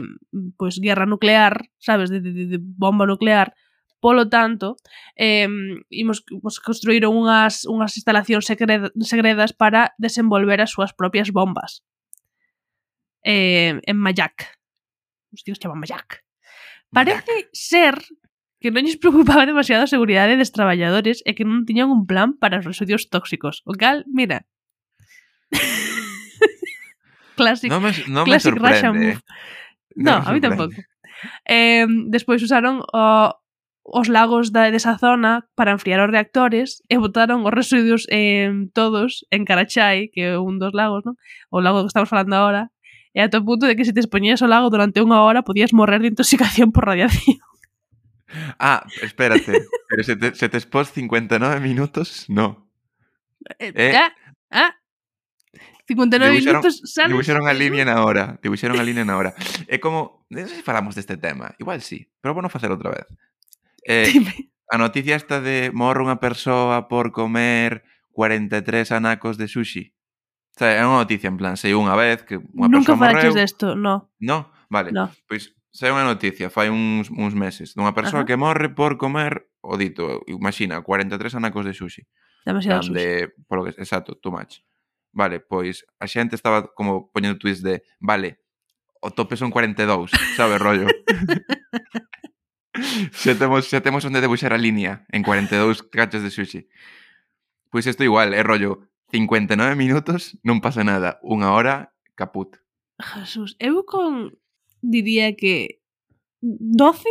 [0.56, 3.52] pues, guerra nuclear, sabes, de, de, de bomba nuclear,
[4.00, 4.78] Polo tanto,
[5.18, 5.48] eh,
[5.90, 11.84] imos, imos construíron unhas, unhas instalacións segredas, segredas para desenvolver as súas propias bombas
[13.28, 14.59] eh, en Mayak
[15.34, 16.24] os tíos chaman Mallac.
[16.92, 17.96] Parece ser
[18.60, 22.36] que non lles preocupaba demasiado a seguridade dos traballadores e que non tiñan un plan
[22.36, 23.64] para os residuos tóxicos.
[23.64, 24.44] O cal, mira.
[27.40, 29.24] classic, non me, non me classic Russian move.
[29.96, 30.76] No, a mí tampouco.
[31.48, 33.04] Eh, despois usaron o,
[33.84, 39.26] os lagos da, desa zona para enfriar os reactores e botaron os residuos eh, todos
[39.32, 41.16] en Karachay, que é un dos lagos, non?
[41.50, 42.72] O lago que estamos falando agora,
[43.20, 45.76] e ata o punto de que se te expoñías ao lago durante unha hora podías
[45.76, 47.44] morrer de intoxicación por radiación.
[48.62, 52.70] Ah, espérate, pero se te, se te expós 59 minutos, no.
[53.58, 54.14] Eh, eh, ah,
[54.54, 54.78] ah,
[55.90, 57.10] 59 dibuixaron, minutos, sabes?
[57.10, 59.34] Dibuixaron a línea na hora, dibuixaron a línea na hora.
[59.66, 63.10] É como, non sei se falamos deste tema, igual sí, pero bueno facer outra vez.
[63.90, 64.54] Eh, Dime.
[64.70, 67.82] a noticia esta de morro unha persoa por comer
[68.14, 69.98] 43 anacos de sushi
[70.60, 73.32] sea, é unha noticia en plan, sei unha vez que unha Nunca persoa morreu.
[73.32, 74.12] Nunca desto, no.
[74.20, 74.92] No, vale.
[74.92, 75.08] No.
[75.26, 78.28] Pois sei unha noticia fai uns, uns meses dunha persoa Ajá.
[78.28, 82.08] que morre por comer o dito, imagina, 43 anacos de sushi.
[82.46, 83.44] Demasiado de, sushi.
[83.48, 84.64] Polo que, exacto, too much.
[85.12, 88.40] Vale, pois a xente estaba como poñendo tweets de, vale,
[89.02, 90.88] o tope son 42, sabe, rollo.
[93.12, 96.70] xa temos, xa temos onde debuxar a línea en 42 cachos de sushi.
[97.70, 101.18] Pois isto igual, é rollo, 59 minutos, non pasa nada.
[101.26, 102.62] Unha hora, caput.
[103.00, 104.38] Jesús, eu con
[104.82, 105.82] diría que
[106.42, 107.04] 12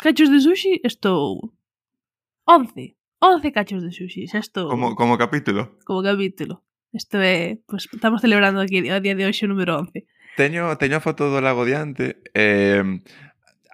[0.00, 1.52] cachos de sushi estou
[2.44, 4.70] 11, 11 cachos de sushi, xa estou.
[4.70, 5.78] Como como capítulo.
[5.84, 6.62] Como capítulo.
[6.92, 10.06] Isto é, pois pues, estamos celebrando aquí o día de hoxe o número 11.
[10.38, 12.82] Teño teño a foto do lago diante, eh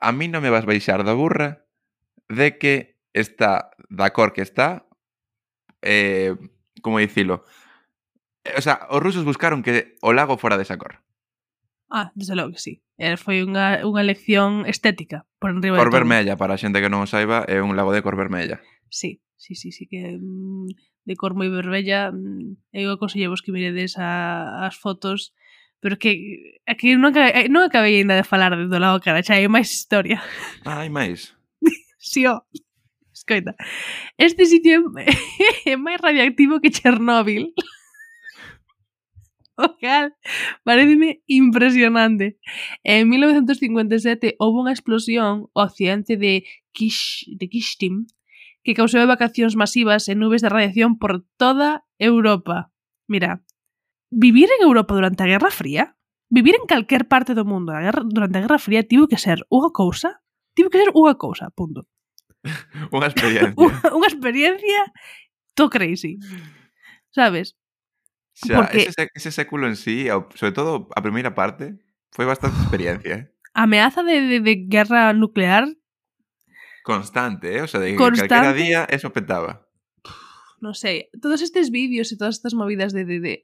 [0.01, 1.65] a mí non me vas baixar da burra
[2.29, 4.85] de que está da cor que está
[5.81, 6.37] eh
[6.85, 7.45] como dicilo
[8.57, 11.03] O sea, os rusos buscaron que o lago fora de Sacor.
[11.91, 12.83] Ah, desde logo que sí.
[12.99, 17.05] Eh, foi unha, unha elección estética por enriba Cor Vermella, para a xente que non
[17.05, 18.59] o saiba, é un lago de Cor Vermella.
[18.89, 20.67] Sí, sí, sí, sí que mm,
[21.07, 25.37] de cor moi vermella mm, eu aconsellevos que miredes a, as fotos
[25.79, 29.23] pero que aquí non acabei, eh, non acabei ainda de falar de do lado cara,
[29.23, 30.19] xa hai máis historia.
[30.67, 31.37] Ah, hai máis.
[32.01, 32.41] si, o.
[32.41, 32.43] Oh,
[33.13, 33.55] escoita.
[34.19, 35.07] Este sitio é,
[35.73, 37.55] é máis radioactivo que Chernóbil
[39.57, 40.15] o cal
[40.65, 41.21] pareceme mm.
[41.27, 42.39] impresionante.
[42.85, 48.07] En 1957 houve unha explosión o accidente de, Kish, de Kishtim
[48.67, 52.75] que causou evacuacións masivas e nubes de radiación por toda Europa.
[53.07, 53.47] Mira,
[54.11, 55.95] vivir en Europa durante a Guerra Fría,
[56.29, 59.47] vivir en calquer parte do mundo a guerra, durante a Guerra Fría tivo que ser
[59.55, 60.19] unha cousa,
[60.59, 61.87] tivo que ser unha cousa, punto.
[62.95, 63.55] unha experiencia.
[63.63, 64.81] unha, unha experiencia
[65.55, 66.19] to crazy.
[67.15, 67.55] Sabes?
[68.37, 68.93] Xa, porque...
[68.93, 71.81] ese, ese século en sí, sobre todo a primeira parte,
[72.13, 73.25] foi bastante experiencia, eh?
[73.57, 75.65] A ameaza de, de, de guerra nuclear
[76.85, 77.63] constante, eh?
[77.63, 78.29] o sea, de constante...
[78.29, 79.67] calquera día eso petaba.
[80.61, 83.35] Non sei, todos estes vídeos e todas estas movidas de, de, de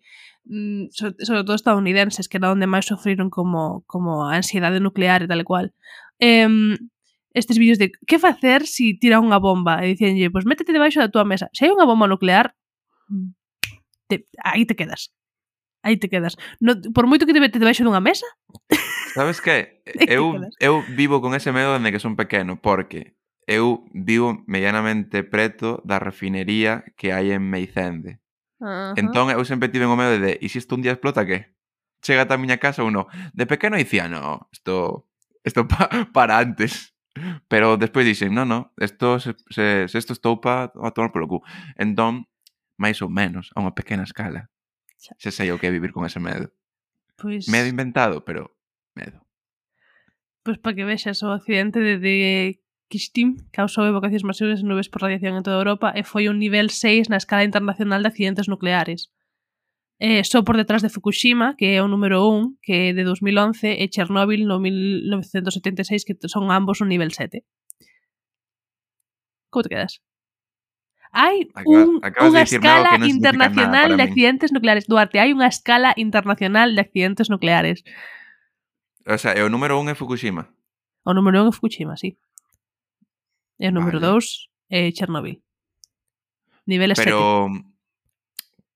[0.46, 5.24] mm, sobre, sobre todo estadounidenses, que era onde máis sofriron como, como a ansiedade nuclear
[5.24, 5.66] e tal e cual.
[6.20, 6.48] Eh,
[7.34, 10.76] estes vídeos de que facer se si tira unha bomba e dicenlle, pois pues métete
[10.76, 11.48] debaixo da túa mesa.
[11.56, 12.52] Se hai unha bomba nuclear,
[14.12, 15.08] te, aí te quedas.
[15.82, 16.36] Aí te quedas.
[16.60, 18.28] No, por moito que te mete debaixo dunha mesa...
[19.16, 19.82] Sabes que?
[20.08, 25.82] eu, eu vivo con ese medo dende que son pequeno, porque eu vivo medianamente preto
[25.84, 28.22] da refinería que hai en Meicende.
[28.62, 28.92] Uh -huh.
[28.96, 31.52] Entón, eu sempre tive o medo de, e se isto un día explota, que?
[32.02, 33.10] Chega a miña casa ou non?
[33.34, 35.06] De pequeno dicía, no, isto,
[35.44, 36.94] isto pa, para antes.
[37.52, 41.28] Pero despois dixen, no, no, isto se, se, se isto estou pa a tomar polo
[41.28, 41.38] cu.
[41.76, 42.24] Entón,
[42.78, 44.48] máis ou menos, a unha pequena escala.
[44.96, 45.14] Xa.
[45.18, 46.52] Se sei o que é vivir con ese medo.
[47.16, 47.48] Pois...
[47.48, 48.54] Medo inventado, pero
[48.94, 49.22] medo.
[50.42, 52.14] Pois para que vexas o accidente de, de
[52.92, 56.36] Kishtim causou evocacións masivas de nubes por radiación en toda Europa eh, e foi un
[56.36, 59.08] nivel 6 na escala internacional de accidentes nucleares.
[60.02, 63.78] Eh, só por detrás de Fukushima, que é o número 1, que é de 2011,
[63.78, 67.46] e Chernóbil no 1976, que son ambos un nivel 7.
[69.48, 70.02] Como te quedas?
[71.12, 74.88] Hai un, Acabas unha de escala no internacional de accidentes nucleares.
[74.88, 77.84] Duarte, hai unha escala internacional de accidentes nucleares.
[79.04, 80.48] O sea, e o número un é Fukushima.
[81.04, 82.16] O número un é Fukushima, sí.
[83.60, 84.08] E o número vale.
[84.08, 85.44] dos é Chernobyl.
[86.64, 87.52] Nivel Pero...
[87.52, 87.72] Estético.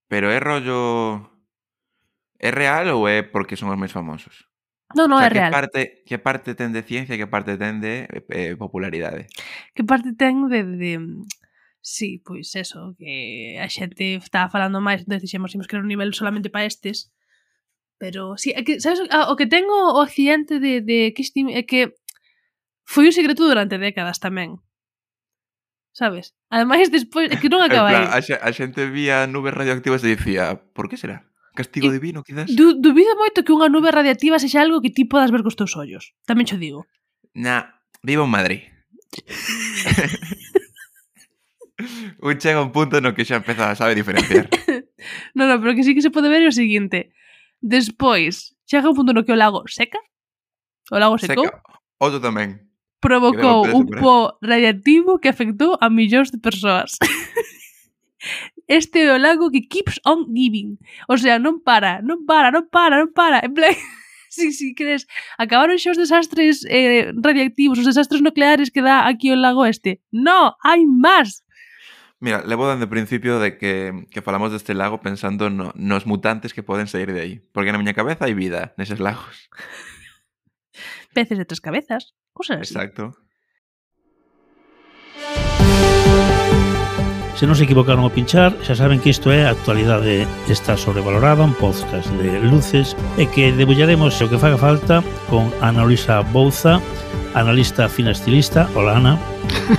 [0.07, 1.33] Pero é rollo...
[2.37, 4.45] É real ou é porque son os máis famosos?
[4.93, 5.51] No, no, o sea, é que.
[5.51, 9.25] Parte, que parte ten de ciencia e que parte ten de eh, popularidade?
[9.73, 10.93] Que parte ten de, de
[11.89, 16.11] Sí, pois eso, que a xente estaba falando máis, entón dixemos, imos crear un nivel
[16.19, 17.15] solamente para estes.
[17.95, 21.63] Pero, sí, é que, sabes, ah, o que tengo o accidente de, de Kistim é
[21.63, 21.95] que
[22.83, 24.59] foi un secreto durante décadas tamén.
[25.95, 26.35] Sabes?
[26.51, 28.35] Ademais, despois, é que non acaba plan, aí.
[28.35, 31.31] A xente vía nubes radioactivas e dicía, por que será?
[31.55, 32.51] Castigo e, divino, quizás?
[32.51, 35.79] Du, dubido moito que unha nube radiactiva sexa algo que ti podas ver cos teus
[35.79, 36.19] ollos.
[36.27, 36.83] Tamén xo digo.
[37.31, 38.67] Na, vivo en Madrid.
[42.21, 44.49] un chega un punto no que xa empeza a saber diferenciar.
[45.37, 47.13] non, non, pero que sí que se pode ver é o seguinte.
[47.61, 50.01] Despois, chega un punto no que o lago seca.
[50.91, 51.45] O lago secou.
[51.45, 51.61] Seca.
[52.01, 52.65] Outro tamén.
[53.01, 56.97] Provocou un po radiativo que afectou a millóns de persoas.
[58.67, 60.81] este é o lago que keeps on giving.
[61.09, 63.45] O sea, non para, non para, non para, non para.
[63.45, 63.73] En plan,
[64.33, 65.07] si, si crees,
[65.39, 70.03] acabaron xa os desastres eh, radiactivos, os desastres nucleares que dá aquí o lago este.
[70.11, 71.46] No, hai máis.
[72.19, 76.57] Mira, levo dende o principio de que, que falamos deste lago pensando no, nos mutantes
[76.57, 77.35] que poden sair de aí.
[77.53, 79.53] Porque na miña cabeza hai vida neses lagos.
[81.17, 82.73] Peces de tres cabezas, cosas así.
[82.73, 83.21] Exacto.
[87.37, 90.73] Se non se equivocaron ao pinchar, xa saben que isto é a actualidade eh, está
[90.73, 96.25] sobrevalorada, un podcast de luces, e que debullaremos o que faga falta con Ana Luisa
[96.33, 96.81] Bouza,
[97.37, 98.65] analista fina estilista.
[98.73, 99.21] Hola, Ana.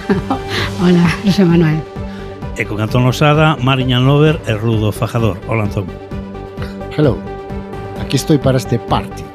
[0.86, 1.97] Hola, José Manuel.
[2.58, 5.38] E con Antón Losada, Mariñan Lover e Rudo Fajador.
[5.48, 5.86] Hola Antón.
[6.98, 7.18] Hello.
[8.02, 9.24] Aquí estoy para este party.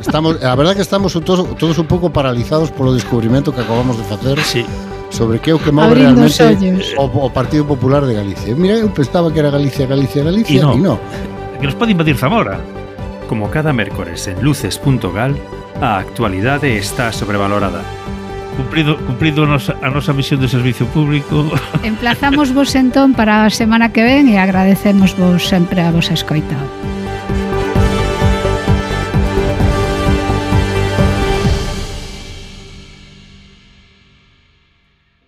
[0.00, 4.04] Estamos, a verdad que estamos todos, todos un pouco paralizados polo descubrimento que acabamos de
[4.04, 4.64] facer Sí,
[5.10, 8.56] sobre que é o que move Abrindo realmente o, o Partido Popular de Galicia.
[8.56, 10.72] Mira, eu pensaba que era Galicia, Galicia, Galicia E no.
[10.74, 10.98] e no.
[11.60, 12.58] que nos pode invadir Zamora.
[13.28, 15.36] Como cada mércores en luces.gal,
[15.82, 17.82] a actualidade está sobrevalorada.
[18.58, 21.46] cumprido, cumprido a nosa, a nosa misión de servicio público.
[21.86, 26.58] Emplazamos vos entón para a semana que ven e agradecemos vos sempre a vos escoita.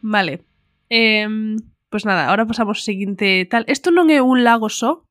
[0.02, 0.42] Vale.
[0.90, 1.22] Eh,
[1.86, 3.62] pois pues nada, ahora pasamos ao seguinte tal.
[3.70, 5.06] Isto non é un lago só,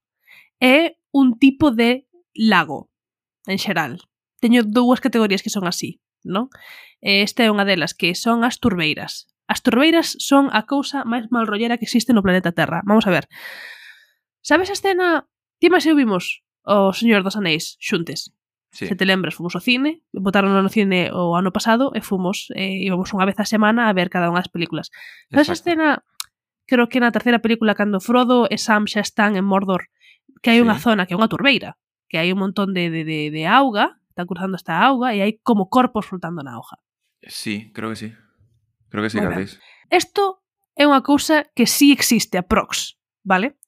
[0.59, 2.03] é un tipo de
[2.35, 2.91] lago
[3.47, 4.03] en xeral.
[4.43, 6.51] Teño dúas categorías que son así, non?
[6.99, 9.31] e esta é unha delas, que son as turbeiras.
[9.49, 12.85] As turbeiras son a cousa máis malrollera que existe no planeta Terra.
[12.85, 13.25] Vamos a ver.
[14.45, 15.25] Sabes a escena?
[15.57, 18.29] Ti máis eu vimos o Señor dos Anéis xuntes.
[18.71, 18.85] Sí.
[18.85, 22.77] Se te lembras, fomos ao cine, botaron no cine o ano pasado e fomos, eh,
[22.85, 24.93] íbamos unha vez a semana a ver cada unha das películas.
[25.33, 25.51] Sabes Exacto.
[25.51, 25.87] a escena,
[26.69, 29.89] creo que na terceira película, cando Frodo e Sam xa están en Mordor,
[30.45, 30.63] que hai sí.
[30.63, 33.97] unha zona que é unha turbeira, que hai un montón de, de, de, de auga,
[34.13, 36.77] están cruzando esta auga e hai como corpos flotando na hoja.
[37.23, 38.13] Sí, creo que sí.
[38.89, 40.43] Creo que sí bueno, que Isto
[40.75, 42.95] é unha cousa que sí existe a Prox,
[43.25, 43.59] vale?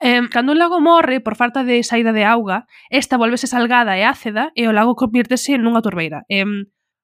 [0.00, 4.04] Eh, cando un lago morre por falta de saída de auga, esta volvese salgada e
[4.04, 6.28] ácida e o lago convirtese nunha turbeira.
[6.28, 6.44] Eh,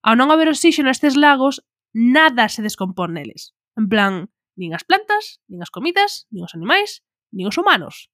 [0.05, 1.65] ao non haber oxígeno nestes lagos,
[1.97, 3.57] nada se descompón neles.
[3.81, 4.29] En plan,
[4.61, 7.01] nin as plantas, nin as comidas, nin os animais,
[7.33, 8.13] nin os humanos.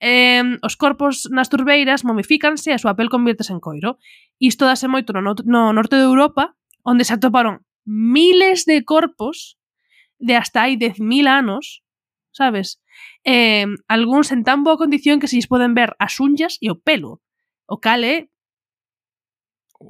[0.00, 3.96] Eh, os corpos nas turbeiras momifícanse e a súa pel convirtese en coiro.
[4.40, 9.60] Isto dase moito no, no norte de Europa, onde se atoparon miles de corpos
[10.16, 11.84] de hasta hai 10.000 anos,
[12.32, 12.80] sabes?
[13.24, 16.80] Eh, algúns en tan boa condición que se lles poden ver as unllas e o
[16.80, 17.20] pelo,
[17.68, 18.32] o cal é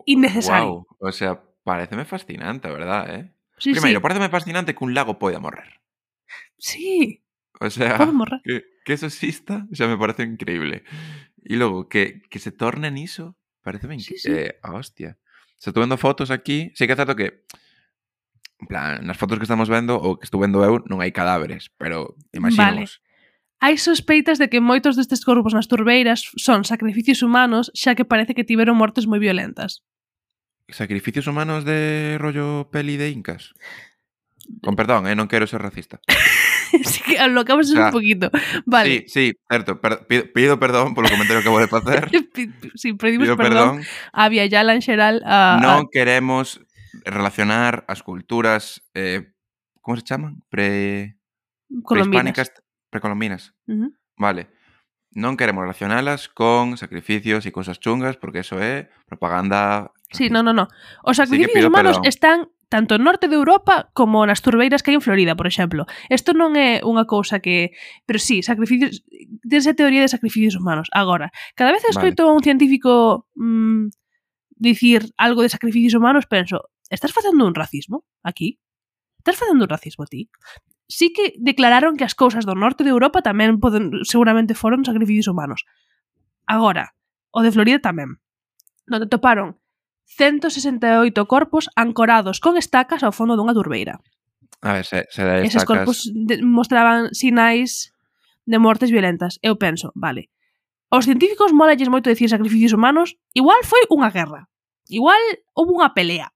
[0.07, 0.87] innecesario.
[0.99, 1.11] Wow.
[1.11, 3.25] O sea, pareceme fascinante, a verdad, eh?
[3.59, 4.03] Sí, Primeiro, sí.
[4.03, 5.79] pareceme fascinante que un lago poida morrer.
[6.59, 7.23] Sí.
[7.61, 8.41] O sea, Pode morrer.
[8.43, 10.83] Que, que eso exista, xa me parece increíble.
[11.41, 14.01] E logo, que, que se torne niso Parece ben...
[14.01, 14.31] Sí, sí.
[14.31, 15.19] Eh, a hostia.
[15.61, 17.45] Se estou vendo fotos aquí, sei que é certo que
[18.61, 21.73] en plan, nas fotos que estamos vendo ou que estou vendo eu non hai cadáveres,
[21.81, 23.01] pero imaginemos.
[23.01, 23.09] Vale.
[23.61, 28.33] Hai sospeitas de que moitos destes corpos nas turbeiras son sacrificios humanos, xa que parece
[28.33, 29.85] que tiveron mortes moi violentas.
[30.73, 33.53] Sacrificios humanos de rollo peli de incas?
[34.65, 36.01] Con perdón, eh, non quero ser racista.
[36.85, 38.31] sí que lo acabas de O sea, un poquito.
[38.67, 39.05] Vale.
[39.07, 39.81] Sí, sí, certo.
[39.81, 42.11] Per, pido, perdón polo comentario que acabo de facer.
[42.75, 43.85] sí, pedimos pido perdón, perdón.
[44.13, 46.61] a Viayala en xeral a, Non a queremos
[47.05, 49.33] relacionar as culturas eh,
[49.81, 50.43] como se chaman?
[50.49, 51.17] Pre
[51.87, 52.53] prehispánicas,
[52.91, 53.55] precolombinas.
[54.17, 54.51] Vale.
[55.11, 59.91] Non queremos relacionalas con sacrificios e cosas chungas porque eso é propaganda.
[60.15, 60.71] Sí, no, no, no.
[61.03, 65.05] Os sacrificios humanos están tanto no norte de Europa como nas turbeiras que hai en
[65.05, 65.91] Florida, por exemplo.
[66.07, 67.75] Isto non é unha cousa que...
[68.07, 69.03] Pero sí, sacrificios...
[69.43, 70.87] Tens a teoría de sacrificios humanos.
[70.95, 72.31] Agora, cada vez que escoito vale.
[72.31, 73.91] a un científico mmm,
[74.55, 78.63] dicir algo de sacrificios humanos, penso, estás facendo un racismo aquí?
[79.19, 80.31] Estás facendo un racismo ti?
[80.87, 85.27] Sí que declararon que as cousas do norte de Europa tamén poden, seguramente foron sacrificios
[85.27, 85.67] humanos.
[86.47, 86.95] Agora,
[87.35, 88.23] o de Florida tamén.
[88.87, 89.60] Donde toparon
[90.17, 94.03] 168 corpos ancorados con estacas ao fondo dunha turbeira.
[94.61, 95.47] A ver, se, se destacas...
[95.47, 97.95] Eses corpos de, mostraban sinais
[98.45, 99.39] de mortes violentas.
[99.41, 100.29] Eu penso, vale.
[100.91, 104.51] Os científicos molalles moito decir sacrificios humanos, igual foi unha guerra.
[104.91, 105.23] Igual
[105.55, 106.35] houve unha pelea.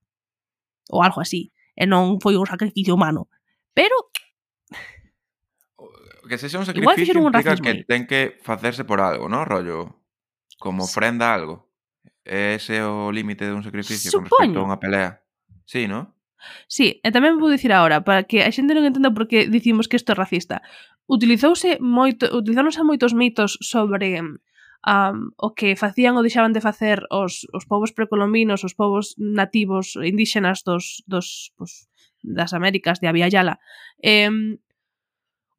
[0.94, 1.50] Ou algo así.
[1.74, 3.26] E non foi un sacrificio humano.
[3.74, 4.14] Pero...
[6.30, 10.00] Que se un sacrificio igual un implica que ten que facerse por algo, non, rollo?
[10.62, 11.73] Como ofrenda a algo
[12.24, 14.28] ese é o límite dun sacrificio Supoño.
[14.28, 15.10] con respecto a unha pelea.
[15.68, 16.12] Sí, non?
[16.68, 19.88] Sí, e tamén vou dicir agora, para que a xente non entenda por que dicimos
[19.88, 20.60] que isto é racista.
[21.08, 27.48] Utilizouse moito, utilizáronse moitos mitos sobre um, o que facían ou deixaban de facer os,
[27.52, 31.88] os povos precolombinos, os povos nativos indíxenas dos, dos pues,
[32.20, 33.60] das Américas, de Aviala.
[34.00, 34.28] Eh,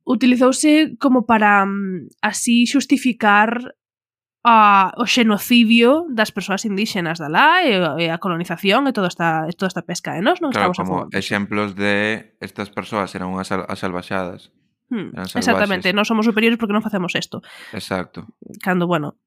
[0.05, 3.73] utilizouse como para um, así xustificar
[4.45, 9.49] a, o xenocidio das persoas indíxenas da lá e, e a colonización e toda esta,
[9.57, 10.13] toda esta pesca.
[10.13, 11.17] De nós non claro, estamos como a favor.
[11.17, 14.53] exemplos de estas persoas eran unhas asalvaxadas
[14.93, 15.41] hmm, eran salvaxes.
[15.41, 17.41] exactamente, non somos superiores porque non facemos isto.
[17.73, 18.29] Exacto.
[18.61, 19.17] Cando, bueno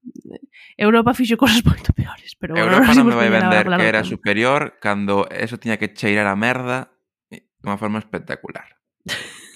[0.78, 4.14] Europa fixo cosas moito peores pero bueno, Europa non, me vai vender que era tanto.
[4.14, 6.94] superior cando eso tiña que cheirar a merda
[7.26, 8.78] de unha forma espectacular.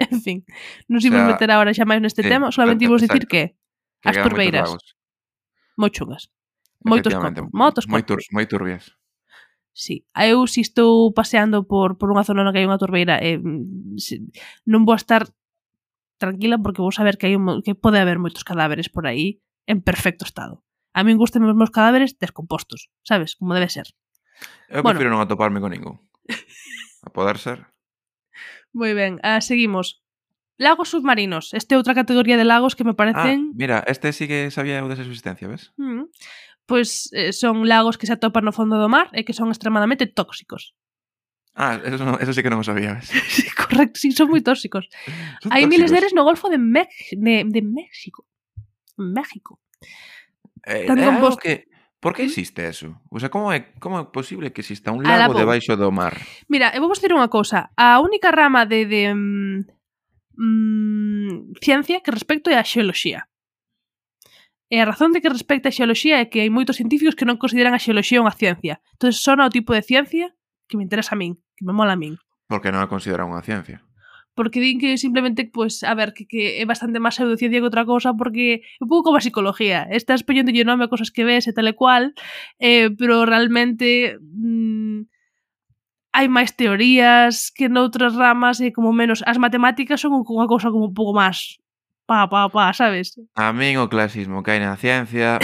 [0.00, 0.48] En fin,
[0.88, 2.48] non se o sea, meter agora xa máis neste sí, tema.
[2.48, 3.59] Solamente imos dicir que
[4.04, 4.70] As turbeiras.
[5.76, 6.32] Moi chungas.
[6.80, 7.12] Moitos
[7.52, 8.96] moitos moi, tur, moi turbias.
[9.72, 13.38] Sí, eu si estou paseando por, por unha zona na que hai unha turbeira eh,
[14.66, 15.28] non vou estar
[16.20, 19.84] tranquila porque vou saber que hai un, que pode haber moitos cadáveres por aí en
[19.84, 20.64] perfecto estado.
[20.96, 23.36] A min gustan os meus cadáveres descompostos, sabes?
[23.36, 23.86] Como debe ser.
[24.68, 24.98] Eu bueno.
[24.98, 26.00] prefiro non atoparme con ningún.
[27.06, 27.70] A poder ser.
[28.74, 30.02] Moi ben, ah, seguimos.
[30.60, 31.56] Lagos submarinos.
[31.56, 33.48] Este é outra categoría de lagos que me ah, parecen...
[33.48, 35.72] Ah, mira, este sí que sabía eu desa subsistencia, ves?
[35.80, 36.04] Mm.
[36.68, 39.48] Pois pues, eh, son lagos que se atopan no fondo do mar e que son
[39.48, 40.76] extremadamente tóxicos.
[41.56, 43.08] Ah, eso, no, eso sí que non o sabía, ves?
[43.40, 44.84] sí, correcto, sí, son moi tóxicos.
[45.40, 45.72] son Hai tóxicos.
[45.72, 48.28] miles deles no Golfo de, Mex de, de México.
[49.00, 49.64] México.
[50.68, 51.72] Eh, Tan algo que...
[52.04, 53.00] Por que existe eso?
[53.08, 56.20] O sea, como é, como é posible que exista un lago la debaixo do mar?
[56.52, 57.72] Mira, eu vou vos dicir unha cousa.
[57.76, 59.79] A única rama de, de, de
[60.36, 63.30] mm, ciencia que respecto á xeoloxía.
[64.70, 67.42] E a razón de que respecta a xeoloxía é que hai moitos científicos que non
[67.42, 68.78] consideran a xeoloxía unha ciencia.
[68.94, 70.30] Entón, sona o tipo de ciencia
[70.70, 72.14] que me interesa a min, que me mola a min.
[72.46, 73.82] Porque non a consideran unha ciencia.
[74.38, 77.82] Porque din que simplemente, pues, a ver, que, que é bastante máis pseudociencia que outra
[77.82, 79.90] cosa, porque é un pouco como a psicología.
[79.90, 82.14] Estás poñendo nome a cosas que ves e tal e cual,
[82.62, 84.22] eh, pero realmente...
[84.22, 85.09] Mm,
[86.10, 90.90] hai máis teorías que noutras ramas e como menos as matemáticas son unha cousa como
[90.90, 91.62] un pouco máis
[92.10, 93.14] pa, pa, pa, sabes?
[93.38, 95.38] A min o clasismo que hai na ciencia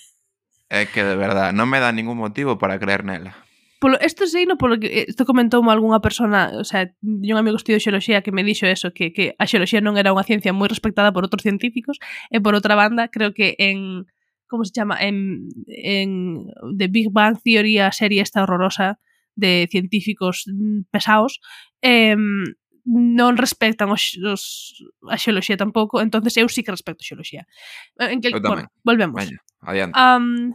[0.68, 3.32] é que de verdad non me dá ningún motivo para creer nela.
[3.80, 7.82] Polo, esto no polo que eh, isto comentoume algunha persona, o sea, un amigo estudio
[7.82, 11.10] xeoloxía que me dixo eso, que, que a xeoloxía non era unha ciencia moi respectada
[11.10, 11.98] por outros científicos
[12.30, 14.06] e por outra banda, creo que en
[14.46, 16.46] como se chama en, en
[16.76, 19.00] The Big Bang Theory a serie esta horrorosa
[19.34, 21.40] de científicos mm, pesados,
[21.82, 22.16] eh,
[22.84, 24.42] non respectan os, os,
[25.06, 27.46] a xeoloxía tampouco, entonces eu sí que respecto a xeoloxía.
[28.02, 29.22] Eh, en que, bueno, volvemos.
[29.22, 29.94] Veña, adiante.
[29.94, 30.50] Um,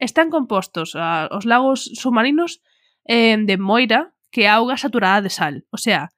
[0.00, 2.64] están compostos a, os lagos submarinos
[3.04, 5.68] eh, de Moira, que é auga saturada de sal.
[5.68, 6.08] O sea,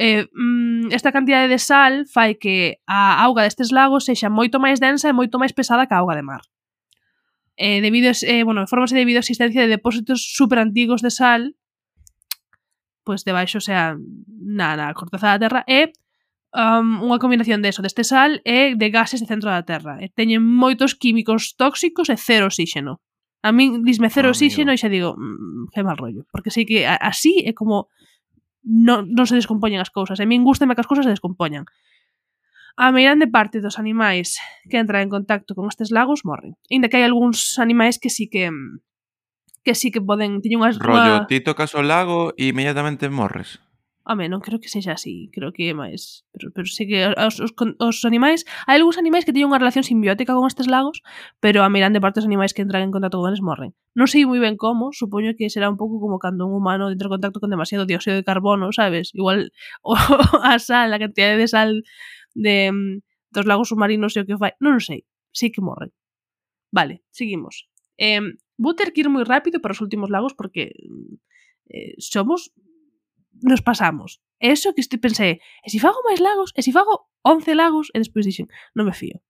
[0.00, 4.80] eh, mm, esta cantidade de sal fai que a auga destes lagos sexa moito máis
[4.80, 6.40] densa e moito máis pesada que a auga de mar
[7.60, 11.56] eh, debido, eh, bueno, formase debido a existencia de depósitos superantigos de sal,
[13.04, 15.92] pois pues debaixo, o sea, na, na corteza da terra, e
[16.56, 20.00] um, unha combinación de eso, deste sal e de gases de centro da terra.
[20.00, 22.96] E teñen moitos químicos tóxicos e cero oxígeno.
[23.44, 24.80] A min disme cero ah, oh, oxígeno amigo.
[24.80, 27.92] e xa digo, mmm, que mal rollo, porque sei que así é como
[28.64, 30.16] non, non se descompoñen as cousas.
[30.16, 31.68] A min gustame que as cousas se descompoñan.
[32.76, 36.54] A meirande parte dos animais que entran en contacto con estes lagos morren.
[36.70, 38.50] Inda que hai algúns animais que sí que
[39.64, 41.28] que sí que poden teñen unhas rollo, unha...
[41.28, 43.60] ti tocas o lago e inmediatamente morres.
[44.10, 47.36] Home, non creo que sexa así, creo que é máis, pero, pero sí que os,
[47.36, 51.04] os, os animais, hai algúns animais que teñen unha relación simbiótica con estes lagos,
[51.38, 53.76] pero a meirande parte dos animais que entran en contacto con eles morren.
[53.92, 57.12] Non sei moi ben como, supoño que será un pouco como cando un humano entra
[57.12, 59.12] en contacto con demasiado dióxido de carbono, sabes?
[59.12, 59.52] Igual
[59.84, 61.84] o, a sal, a cantidade de sal
[62.34, 65.90] de, mm, dos lagos submarinos e o que fai, non o sei, sei que morren.
[66.70, 67.66] Vale, seguimos.
[67.98, 68.22] Eh,
[68.58, 71.14] vou ter que ir moi rápido para os últimos lagos porque mm,
[71.70, 72.50] eh, somos
[73.42, 74.20] nos pasamos.
[74.40, 77.12] E iso que este pensei, e se si fago máis lagos, e se si fago
[77.24, 79.20] 11 lagos, e despois dixen, non me fío.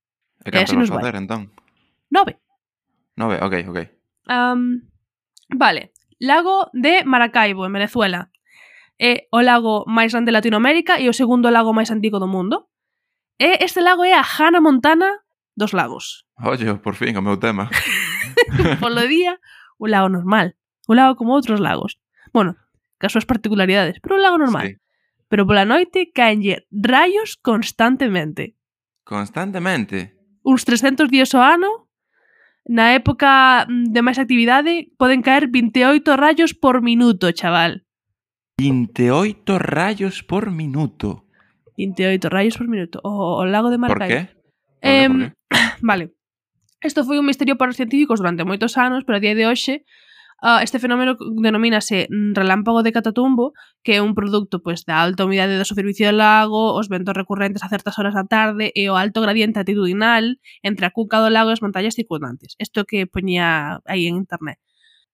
[0.43, 1.51] E canto nos facer, entón?
[2.07, 2.39] Nove.
[3.19, 3.79] Nove, ok, ok.
[4.31, 4.87] Um,
[5.51, 8.31] vale, lago de Maracaibo, en Venezuela.
[9.01, 12.70] É o lago máis grande de Latinoamérica e o segundo lago máis antigo do mundo.
[13.37, 15.21] E este lago é a Hannah Montana
[15.55, 16.25] dos lagos.
[16.41, 17.69] Olle, por fin, o meu tema.
[18.81, 19.39] Polo día,
[19.77, 20.55] o lago normal.
[20.87, 21.99] O lago como outros lagos.
[22.33, 22.57] Bueno,
[22.97, 24.67] cas súas particularidades, pero un lago normal.
[24.67, 24.75] Sí.
[25.31, 28.59] Pero pola noite caenlle rayos constantemente.
[29.07, 30.17] Constantemente?
[30.43, 31.87] Uns 300 días ao ano,
[32.67, 37.87] na época mm, de máis actividade, poden caer 28 rayos por minuto, chaval.
[38.59, 41.25] 28 rayos por minuto.
[41.81, 43.01] 28 rayos por minuto.
[43.03, 44.27] O, o lago de Maracaibo.
[44.27, 44.85] Por qué?
[44.85, 45.33] Eh, por qué?
[45.81, 46.13] Vale.
[46.81, 49.85] Isto foi un misterio para os científicos durante moitos anos, pero a día de hoxe
[50.41, 53.53] Uh, este fenómeno denomínase relámpago de catatumbo,
[53.85, 57.61] que é un produto pois, da alta humidade da superficie do lago, os ventos recurrentes
[57.61, 61.53] a certas horas da tarde e o alto gradiente atitudinal entre a cuca do lago
[61.53, 62.57] e as montañas circundantes.
[62.57, 64.57] Isto que poñía aí en internet.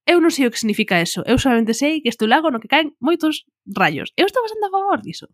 [0.07, 1.28] Eu non sei o que significa eso.
[1.28, 4.15] Eu solamente sei que este lago no que caen moitos rayos.
[4.15, 5.28] Eu estou bastante a favor diso.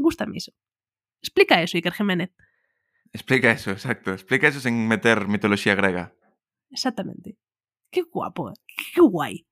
[0.00, 0.52] Gústame iso.
[1.20, 2.30] Explica eso, Iker Jiménez.
[3.12, 4.12] Explica eso, exacto.
[4.12, 6.14] Explica eso sen meter mitoloxía grega.
[6.70, 7.36] Exactamente.
[7.90, 8.58] Qué guapo, eh.
[8.66, 9.46] qué guai.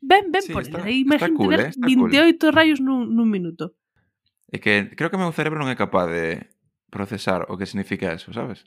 [0.00, 0.90] Ben, ben sí, por está, ele.
[0.90, 2.52] Eh, Imagínate cool, ver eh, 28 cool.
[2.52, 3.76] rayos nun, nun minuto.
[4.48, 6.48] É que creo que o meu cerebro non é capaz de
[6.88, 8.64] procesar o que significa eso, sabes?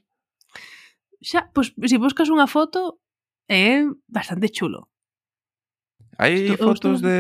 [1.18, 3.02] Xa, pois, pues, se si buscas unha foto,
[3.50, 4.94] é bastante chulo.
[6.22, 7.10] Hai fotos estou...
[7.10, 7.18] de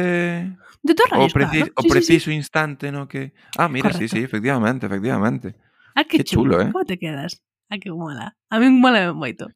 [0.88, 1.74] De todos rayos, o, preci claro.
[1.76, 2.38] o sí, preciso sí, sí.
[2.40, 3.34] instante no que...
[3.58, 4.08] Ah, mira, Correcto.
[4.08, 5.56] sí, sí, efectivamente, efectivamente.
[5.96, 6.72] Ah, que, qué chulo, chulo, eh?
[6.72, 7.44] Como te quedas?
[7.70, 8.38] Ah, que mola.
[8.50, 9.52] A mí mola moito.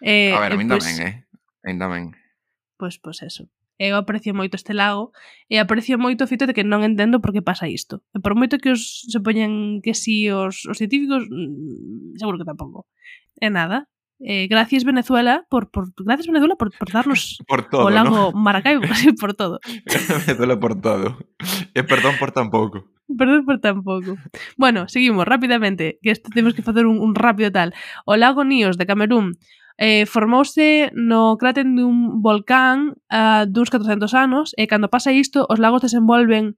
[0.00, 1.14] Eh, a ver, a mí eh, tamén, eh?
[1.64, 2.04] A mí tamén.
[2.78, 3.50] Pois, pues, pois pues eso.
[3.74, 5.10] Eu aprecio moito este lago
[5.50, 8.06] e aprecio moito o fito de que non entendo por que pasa isto.
[8.14, 12.46] E por moito que os se poñen que si os, os científicos, mm, seguro que
[12.46, 12.86] tampouco.
[13.42, 13.90] E nada,
[14.20, 18.32] Eh, gracias Venezuela por, por, gracias Venezuela por, por darnos por todo, o lago ¿no?
[18.32, 18.82] Maracaibo
[19.20, 19.60] por todo.
[20.26, 21.18] Venezuela por todo.
[21.74, 22.86] E perdón por tan pouco.
[23.10, 24.16] Perdón por tan pouco.
[24.56, 27.74] Bueno, seguimos rápidamente, que esto temos que facer un, un rápido tal.
[28.06, 29.34] O lago Níos de Camerún
[29.76, 35.58] eh, formouse no cráten dun volcán uh, duns 400 anos e cando pasa isto os
[35.58, 36.54] lagos desenvolven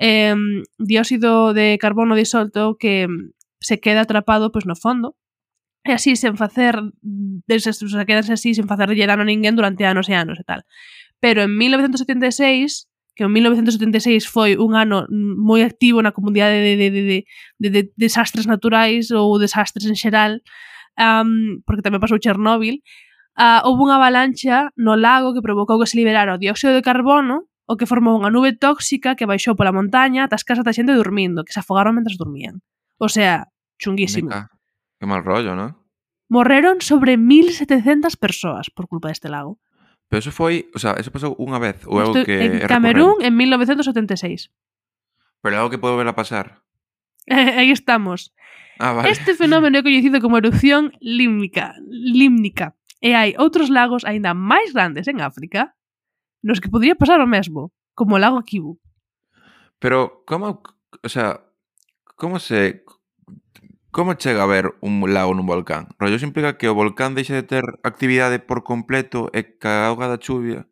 [0.00, 0.32] eh,
[0.80, 3.08] dióxido de carbono disolto que
[3.60, 5.20] se queda atrapado pois, no fondo
[5.86, 6.76] e así sen facer
[7.46, 10.44] deses, o sea, quedarse así sen facerlle dano a ninguén durante anos e anos e
[10.44, 10.66] tal.
[11.22, 16.88] Pero en 1976 que en 1976 foi un ano moi activo na comunidade de, de,
[16.92, 17.18] de, de,
[17.58, 20.44] de, de desastres naturais ou desastres en xeral,
[21.00, 22.84] um, porque tamén pasou Chernóbil,
[23.40, 27.48] uh, houve unha avalancha no lago que provocou que se liberara o dióxido de carbono,
[27.64, 30.92] o que formou unha nube tóxica que baixou pola montaña ata as casas da xente
[30.92, 32.60] dormindo, que se afogaron mentre dormían.
[33.00, 33.48] O sea,
[33.80, 34.28] chunguísimo.
[34.28, 34.55] Meca.
[34.98, 35.84] Qué mal rollo, ¿no?
[36.28, 39.60] Morreron sobre 1.700 persoas por culpa deste lago.
[40.08, 43.18] Pero eso foi, o sea, eso pasou unha vez ou algo que en é Camerún
[43.22, 44.50] en 1976.
[45.42, 46.62] Pero algo que pode volver a pasar.
[47.26, 48.30] Ahí aí estamos.
[48.78, 49.10] Ah, vale.
[49.10, 52.78] Este fenómeno é coñecido como erupción límnica, límnica.
[53.02, 55.74] E hai outros lagos aínda máis grandes en África
[56.46, 58.78] nos que podría pasar o mesmo, como o lago Kivu.
[59.82, 60.62] Pero como,
[61.02, 61.42] o sea,
[62.14, 62.86] como se
[63.96, 65.88] Como chega a haber un lago nun volcán?
[65.96, 69.88] Rollo, iso implica que o volcán deixa de ter actividade por completo e que a
[69.88, 70.68] auga da chuvia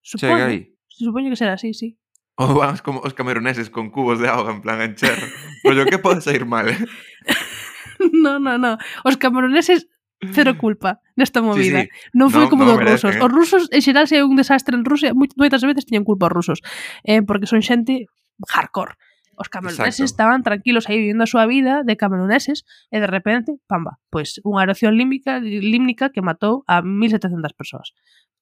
[0.00, 0.72] Supoño, chega aí.
[0.88, 2.00] supoño que será así, sí.
[2.40, 5.12] Ou van como os cameroneses con cubos de auga en plan a encher.
[5.60, 6.72] Rollo, que pode sair mal?
[6.72, 6.80] Eh?
[8.24, 8.80] no, no, no.
[9.04, 9.84] Os cameroneses
[10.32, 11.84] cero culpa nesta movida.
[11.84, 12.16] Sí, sí.
[12.16, 13.20] Non foi no, como no, dos merecen, rusos.
[13.20, 13.24] Eh?
[13.28, 16.34] Os rusos, en xeral, se hai un desastre en Rusia, moitas veces tiñan culpa os
[16.34, 16.64] rusos,
[17.04, 18.08] eh, porque son xente
[18.48, 18.96] hardcore.
[19.36, 20.12] Os cameruneses Exacto.
[20.12, 24.46] estaban tranquilos aí vivindo a súa vida de cameruneses e de repente, pamba, pois pues,
[24.46, 27.92] unha erupción límbica, límnica que matou a 1700 persoas.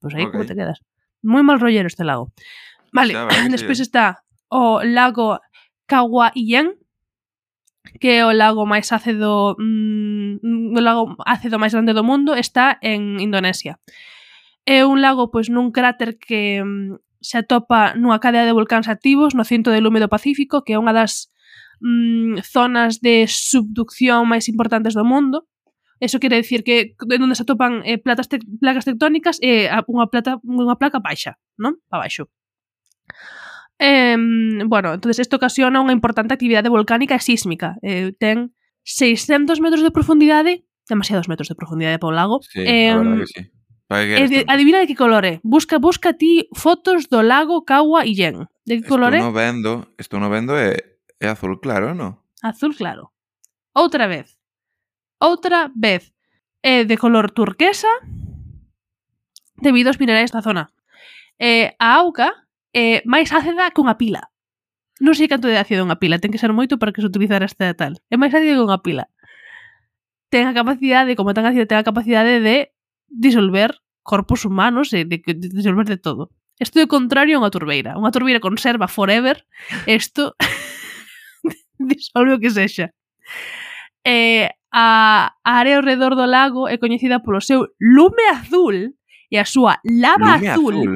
[0.01, 0.33] Pois pues aí okay.
[0.33, 0.79] como te quedas.
[1.23, 2.31] Moi mal rollero este lago.
[2.93, 3.17] Vale,
[3.55, 5.41] despois está o lago
[5.89, 6.77] Kawaien,
[8.01, 12.79] que é o lago máis ácido mm, o lago ácido máis grande do mundo está
[12.81, 13.83] en Indonesia
[14.65, 19.33] é un lago pois nun cráter que mm, se atopa nunha cadea de vulcáns activos
[19.39, 21.33] no cinto de lume do Pacífico, que é unha das
[21.81, 25.47] mm, zonas de subducción máis importantes do mundo.
[26.03, 29.87] Eso quere decir que é onde se atopan eh, platas tec placas tectónicas e eh,
[29.87, 31.79] unha, plata, unha placa baixa, non?
[31.87, 32.27] Pa baixo.
[33.79, 34.19] Eh,
[34.67, 37.79] bueno, entonces isto ocasiona unha importante actividade volcánica e sísmica.
[37.87, 38.51] Eh, ten
[38.83, 42.37] 600 metros de profundidade, demasiados metros de profundidade para o lago.
[42.43, 43.43] Sí, eh, a que sí
[44.01, 45.41] Eh, de, adivina de que color é.
[45.43, 48.49] Busca, busca ti fotos do lago Kawa y Yen.
[48.65, 49.19] De que color é?
[49.19, 52.25] Estou no vendo, estou no vendo é, é azul claro, no?
[52.43, 53.13] Azul claro.
[53.73, 54.39] Outra vez.
[55.21, 56.13] Outra vez.
[56.63, 57.91] É de color turquesa
[59.59, 60.71] debido aos minerais da zona.
[61.39, 62.31] É, a auga
[62.73, 64.31] é máis ácida que unha pila.
[65.03, 67.51] Non sei canto de ácido unha pila, ten que ser moito para que se utilizara
[67.51, 67.99] este tal.
[68.07, 69.11] É máis ácido que unha pila.
[70.31, 72.71] Ten a capacidade, como tan ácido, ten a capacidade de
[73.11, 76.31] disolver corpos humanos e de, de, de de todo.
[76.61, 77.99] Isto é contrario a unha turbeira.
[77.99, 79.43] Unha turbeira conserva forever,
[79.87, 80.37] isto
[81.79, 82.95] disolve o que sexa.
[84.07, 88.95] Eh, a, a área ao redor do lago é coñecida polo seu lume azul
[89.31, 90.93] e a súa lava lume azul, azul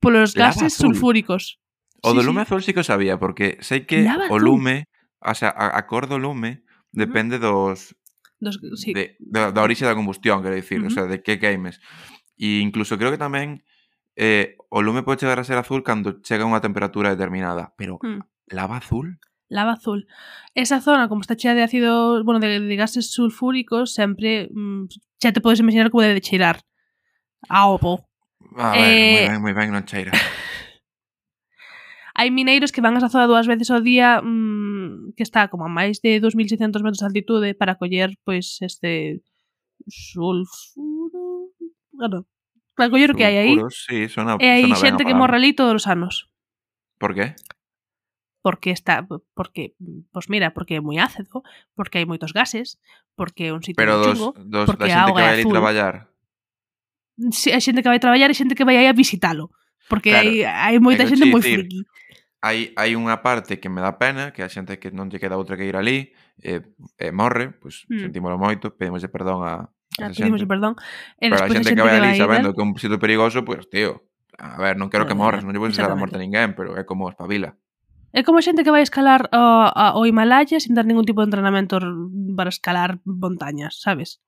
[0.00, 0.94] polos gases azul.
[0.94, 1.60] sulfúricos.
[2.02, 2.44] O sí, do lume sí.
[2.48, 4.88] azul sí que o sabía, porque sei que lava o lume,
[5.20, 5.30] azul.
[5.30, 7.94] o sea, a, a cor do lume depende dos,
[8.40, 8.96] dos sí.
[8.96, 10.90] de, da, da orixe da combustión, quero dicir, uh -huh.
[10.90, 11.78] o sea, de que queimes.
[12.40, 13.60] E incluso creo que tamén
[14.16, 18.00] eh, o lume pode chegar a ser azul cando chega a unha temperatura determinada, pero
[18.00, 18.24] Mm.
[18.56, 19.20] lava azul?
[19.50, 20.06] lava azul.
[20.54, 24.86] Esa zona, como está chea de ácido, bueno, de, de gases sulfúricos, sempre mm,
[25.20, 26.62] xa te podes imaginar como debe de cheirar.
[27.50, 28.06] A opo.
[28.56, 30.14] A ver, Eh, moi ben, moi ben, non cheira.
[32.14, 35.64] Hai mineiros que van a esa zona dúas veces ao día mmm, que está como
[35.66, 39.22] a máis de 2600 metros de altitude para coller pois este
[39.88, 40.99] sulfuro
[42.00, 42.24] Bueno,
[42.76, 43.54] para coller o que hai aí.
[43.68, 46.32] Sí, sona, e hai xente que morre ali todos os anos.
[46.96, 47.36] Por qué?
[48.40, 49.04] Porque está,
[49.36, 51.44] porque, pois pues mira, porque é moi ácido,
[51.76, 52.80] porque hai moitos gases,
[53.12, 55.94] porque é un sitio Pero dos, chungo, dos, porque a xente que vai ali traballar.
[57.36, 59.52] Sí, hai xente que vai traballar e xente que vai aí a visitalo,
[59.92, 61.84] porque claro, hai, hai moita xente moi friki
[62.40, 65.36] hai, hai unha parte que me dá pena, que a xente que non lle queda
[65.36, 66.64] outra que ir ali, e, eh,
[66.96, 68.00] e eh, morre, pois pues, mm.
[68.08, 70.74] sentímolo moito, pedimoslle perdón a, pedimos xente, perdón.
[71.18, 73.72] E pero a xente que vai ali sabendo que é un sitio perigoso, pois, pues,
[73.72, 74.06] tío,
[74.38, 76.86] a ver, non quero que morras, non lle vou a morte a ninguén, pero é
[76.86, 77.58] como espabila.
[78.10, 81.30] É como xente que vai escalar o, a, o Himalaya sin dar ningún tipo de
[81.30, 81.78] entrenamento
[82.34, 84.18] para escalar montañas, sabes?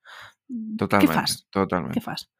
[0.78, 1.30] Totalmente, que fas?
[1.50, 1.94] totalmente.
[1.98, 2.30] Que fas?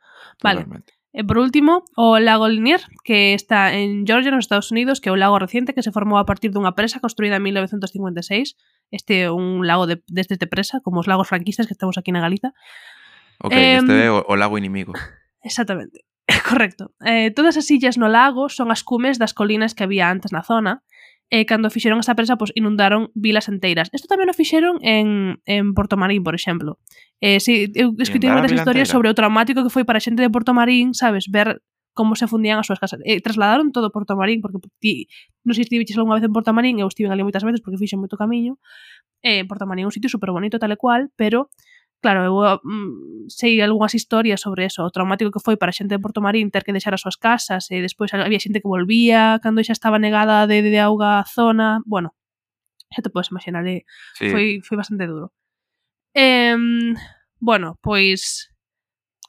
[0.43, 0.63] Vale.
[0.63, 0.93] Totalmente.
[1.13, 5.13] E por último, o lago Lanier, que está en Georgia, nos Estados Unidos, que é
[5.13, 8.57] o lago reciente que se formou a partir dunha presa construída en 1956.
[8.89, 12.17] Este é un lago de, desde de presa, como os lagos franquistas que estamos aquí
[12.17, 12.57] na Galiza.
[13.43, 14.95] Ok, eh, este é o, o lago inimigo.
[15.43, 16.07] Exactamente.
[16.49, 16.95] Correcto.
[17.05, 20.47] Eh, todas as illas no lago son as cumes das colinas que había antes na
[20.47, 20.87] zona,
[21.33, 23.89] e eh, cando fixeron esta presa, pois inundaron vilas enteiras.
[23.97, 26.77] Isto tamén o fixeron en, en Porto Marín, por exemplo.
[27.25, 30.29] Eh, si, eu escutei moitas historias sobre o traumático que foi para a xente de
[30.29, 31.65] Porto Marín, sabes, ver
[31.97, 33.01] como se fundían as súas casas.
[33.09, 35.09] Eh, trasladaron todo Porto Marín, porque ti,
[35.41, 37.81] non sei se estiviches algunha vez en Porto Marín, eu estive ali moitas veces porque
[37.81, 38.61] fixen moito camiño.
[39.25, 41.49] Eh, Porto Marín é un sitio super bonito, tal e cual, pero
[42.03, 45.77] Claro, eu ah, mm, sei algunhas historias sobre eso, o traumático que foi para a
[45.79, 48.67] xente de Porto Marín ter que deixar as súas casas e despois había xente que
[48.67, 52.19] volvía cando xa estaba negada de, de auga a zona, bueno,
[52.91, 53.87] xa te podes imaginar, eh?
[54.19, 54.35] sí.
[54.35, 55.31] foi, foi bastante duro.
[56.11, 56.59] Eh,
[57.39, 58.51] bueno, pois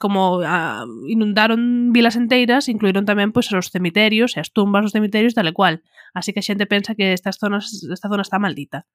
[0.01, 5.37] como a, inundaron vilas enteiras, incluíron tamén pois os cemiterios e as tumbas dos cemiterios
[5.37, 5.85] tal e cual.
[6.17, 8.89] Así que a xente pensa que estas zonas, esta zona está maldita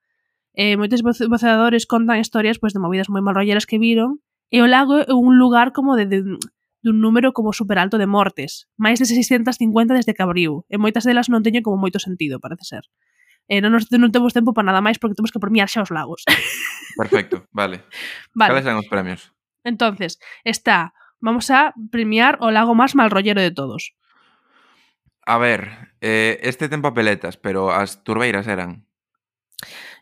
[0.58, 4.18] eh, moitos voceadores contan historias pois, de movidas moi malrolleras que viron,
[4.50, 6.18] e o lago é un lugar como de, de
[6.82, 11.06] dun número como super alto de mortes, máis de 650 desde que abriu, e moitas
[11.06, 12.84] delas non teñen como moito sentido, parece ser.
[13.46, 15.94] E non, nos, non temos tempo para nada máis porque temos que premiar xa os
[15.94, 16.26] lagos.
[17.00, 17.86] Perfecto, vale.
[18.34, 18.50] vale.
[18.50, 19.30] Cales eran os premios?
[19.62, 20.90] Entonces, está,
[21.22, 23.94] vamos a premiar o lago máis malrollero de todos.
[25.22, 28.88] A ver, eh, este ten papeletas, pero as turbeiras eran.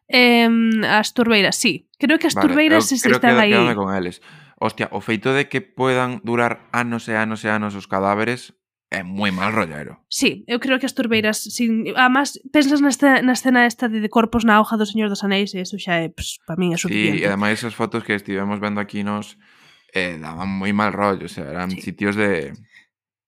[0.09, 0.49] Eh,
[0.87, 1.91] as turbeiras, sí.
[1.99, 3.75] Creo que as vale, turbeiras eu, creo están que aí.
[3.75, 4.23] con eles.
[4.59, 8.55] Hostia, o feito de que puedan durar anos e anos e anos os cadáveres
[8.89, 9.99] é moi mal rollero.
[10.07, 11.91] Sí, eu creo que as turbeiras sin...
[11.99, 15.53] Además, pensas na na escena esta de, de corpos na hoja do Señor dos Anéis
[15.53, 17.19] e eso xa é, pues, para min é suficiente.
[17.19, 19.37] Sí, e ademais as fotos que estivemos vendo aquí nos
[19.91, 21.83] eh, daban moi mal rollo, o sea, eran sí.
[21.83, 22.55] sitios de...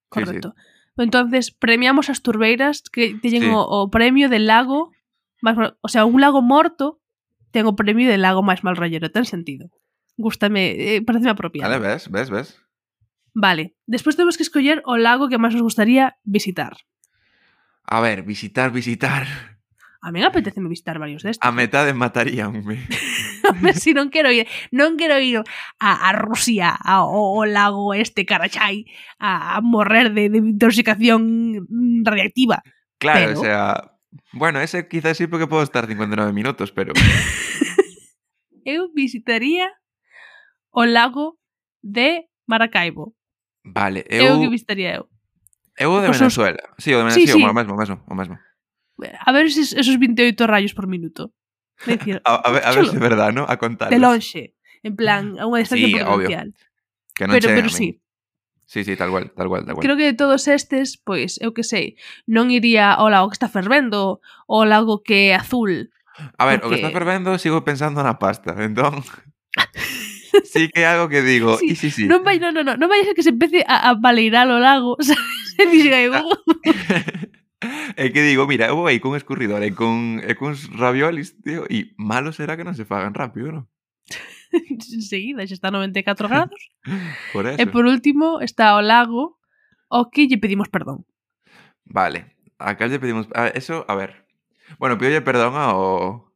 [0.09, 0.55] Correcto.
[0.55, 1.03] Sí, sí.
[1.03, 3.51] Entonces, premiamos as turbeiras que teñen sí.
[3.51, 4.95] o, o premio del lago
[5.43, 7.01] o sea, un lago morto
[7.51, 9.71] ten o premio del lago máis mal rollero, ten sentido.
[10.19, 11.31] Gústame, eh, parece Sí.
[11.31, 11.71] apropiado.
[11.71, 12.49] Vale, ves, ves, ves.
[13.33, 16.75] Vale, despois temos que escoller o lago que máis nos gustaría visitar.
[17.89, 19.25] A ver, visitar, visitar.
[20.03, 21.41] A mí apetece visitar varios destes.
[21.43, 22.85] A metade mataríanme.
[23.49, 25.41] A ver si non quero ir, non quero ir
[25.81, 28.87] a, a Rusia, a, o, o lago este Karachay,
[29.19, 31.65] a, a morrer de, de intoxicación
[32.05, 32.63] radiactiva.
[32.99, 33.65] Claro, Pero- o sea...
[34.33, 36.93] Bueno, ese quizás sí porque puedo estar 59 minutos, pero...
[38.65, 39.73] Eu visitaría
[40.71, 41.41] o lago
[41.81, 43.17] de Maracaibo.
[43.65, 44.37] Vale, eu...
[44.37, 45.09] Eu que visitaría eu.
[45.79, 46.61] Eu o de Os Venezuela.
[46.77, 46.85] Os...
[46.85, 47.45] Sí, o de Venezuela, sí, sí.
[47.45, 48.37] o mesmo, o mesmo, o mesmo.
[49.25, 51.33] A ver esos, esos 28 rayos por minuto.
[51.87, 53.47] Decir, a, a, ver, a ver se é verdade, ¿no?
[53.49, 53.89] A contar.
[53.89, 54.55] De lonxe.
[54.83, 56.49] En plan, a unha distancia sí, potencial.
[57.15, 57.99] Que non pero, pero sí.
[58.69, 59.83] Sí, sí, tal cual, tal cual, tal cual.
[59.83, 61.97] Creo que de todos estes, pois, eu que sei,
[62.29, 65.89] non iría ao lago que está fervendo ou ao lago que é azul.
[66.37, 66.67] A ver, porque...
[66.67, 69.01] o que está fervendo sigo pensando na pasta, entón...
[70.53, 72.05] sí que é algo que digo, sí, sí, sí.
[72.05, 74.61] Non vai, non, non, non, non vai ser que se empece a, a baleirar o
[74.61, 75.57] lago, sabes?
[75.57, 76.29] E dixe, ah.
[77.97, 81.65] É que digo, mira, eu vou aí cun escurridor e, con, e cuns raviolis, tío,
[81.73, 83.65] e malo será que non se fagan rápido, non?
[84.71, 86.63] enseguida, xa está a 94 grados.
[87.33, 87.61] por eso.
[87.61, 89.39] E por último está o lago
[89.89, 91.05] ao que lle pedimos perdón.
[91.85, 93.29] Vale, a cal lle pedimos...
[93.33, 94.29] A eso, a ver...
[94.77, 96.29] Bueno, pidolle perdón ao...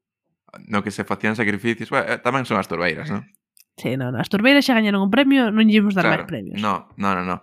[0.68, 1.88] No que se facían sacrificios...
[1.92, 3.28] Bueno, eh, tamén son as turbeiras, non?
[3.76, 4.20] Sí, non, no.
[4.20, 6.58] as turbeiras xa gañaron un premio, non lle imos dar claro, máis premios.
[6.60, 7.38] No, no, no, no.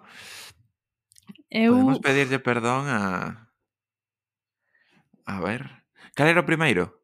[1.50, 1.74] Eu...
[1.74, 3.00] Podemos pedirlle perdón a...
[5.26, 5.86] A ver...
[6.18, 6.99] Cal era o primeiro?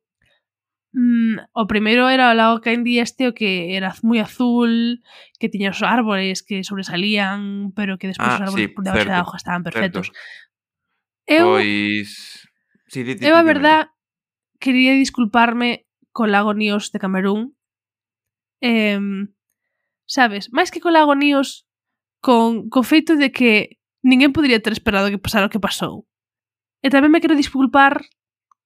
[0.96, 5.04] mm, o primeiro era o lago Candy este o que era moi azul,
[5.36, 9.12] que tiña os árbores que sobresalían, pero que despois ah, os árbores sí, por debaixo
[9.12, 10.08] da hoja estaban perfectos.
[10.08, 10.20] Certo.
[11.28, 12.48] Eu Pois
[12.88, 13.92] sí, di, di, Eu a verdad
[14.64, 15.84] quería disculparme
[16.16, 17.60] co lago Níos de Camerún.
[18.64, 18.98] Eh,
[20.08, 21.68] sabes, máis que co lago Níos
[22.24, 26.08] con co feito de que ninguén podría ter esperado que pasara o que pasou.
[26.80, 28.06] E tamén me quero disculpar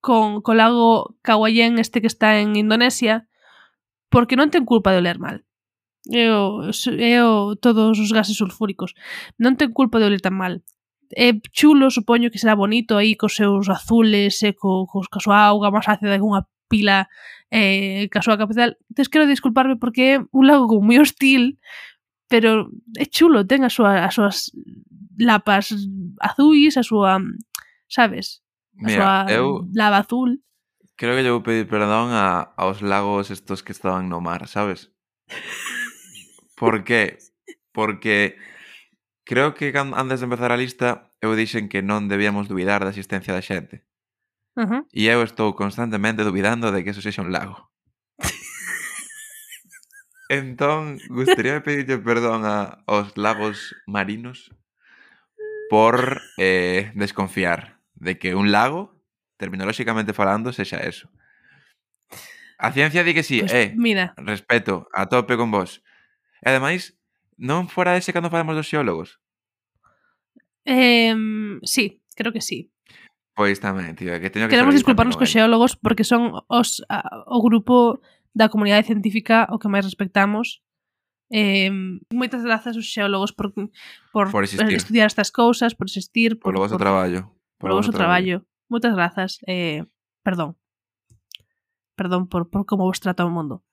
[0.02, 3.28] con co lago Kawayen este que está en Indonesia
[4.10, 5.46] porque non ten culpa de oler mal.
[6.10, 8.98] É o, é o todos os gases sulfúricos.
[9.38, 10.64] Non ten culpa de oler tan mal.
[11.14, 15.50] É chulo, supoño que será bonito aí cos seus azules e co, cos ca súa
[15.50, 17.10] auga máis ácida que unha pila
[17.52, 18.78] eh, ca súa capital.
[18.94, 21.58] Tes quero disculparme porque é un lago moi hostil,
[22.30, 24.54] pero é chulo, ten a súa, as súas
[25.18, 25.74] lapas
[26.22, 27.22] azuis, a súa,
[27.90, 28.42] sabes?
[28.80, 30.40] Mira, a súa eu lava azul.
[30.96, 34.92] Creo que lle vou pedir perdón a, aos lagos estos que estaban no mar, sabes?
[36.56, 37.20] Por qué?
[37.72, 38.36] Porque
[39.24, 43.36] creo que antes de empezar a lista eu dixen que non debíamos duvidar da existencia
[43.36, 43.84] da xente.
[44.56, 44.82] Uh -huh.
[44.92, 47.68] E eu estou constantemente duvidando de que eso sexa un lago.
[50.32, 54.56] entón, gustaría pedirlle perdón a, aos lagos marinos
[55.68, 58.96] por eh, desconfiar de que un lago,
[59.38, 61.12] terminolóxicamente falando, sexa eso.
[62.60, 64.14] A ciencia di que sí, pues, eh, mira.
[64.18, 65.80] respeto, a tope con vos.
[66.44, 67.00] E ademais,
[67.40, 69.24] non fora ese cando falamos dos xeólogos?
[70.68, 71.16] Eh,
[71.64, 72.68] sí, creo que sí.
[73.32, 77.40] Pois tamén, tío, que teño que Queremos disculparnos cos xeólogos porque son os a, o
[77.40, 78.04] grupo
[78.36, 80.60] da comunidade científica o que máis respectamos.
[81.32, 81.72] Eh,
[82.12, 83.56] moitas grazas aos xeólogos por,
[84.12, 84.76] por, por existir.
[84.76, 88.42] estudiar estas cousas, por existir, por, polo vosso traballo polo vosso traballo.
[88.42, 88.72] traballo.
[88.72, 89.32] Moitas grazas.
[89.46, 89.84] Eh,
[90.24, 90.56] perdón.
[91.94, 93.68] Perdón por, por como vos trata o mundo.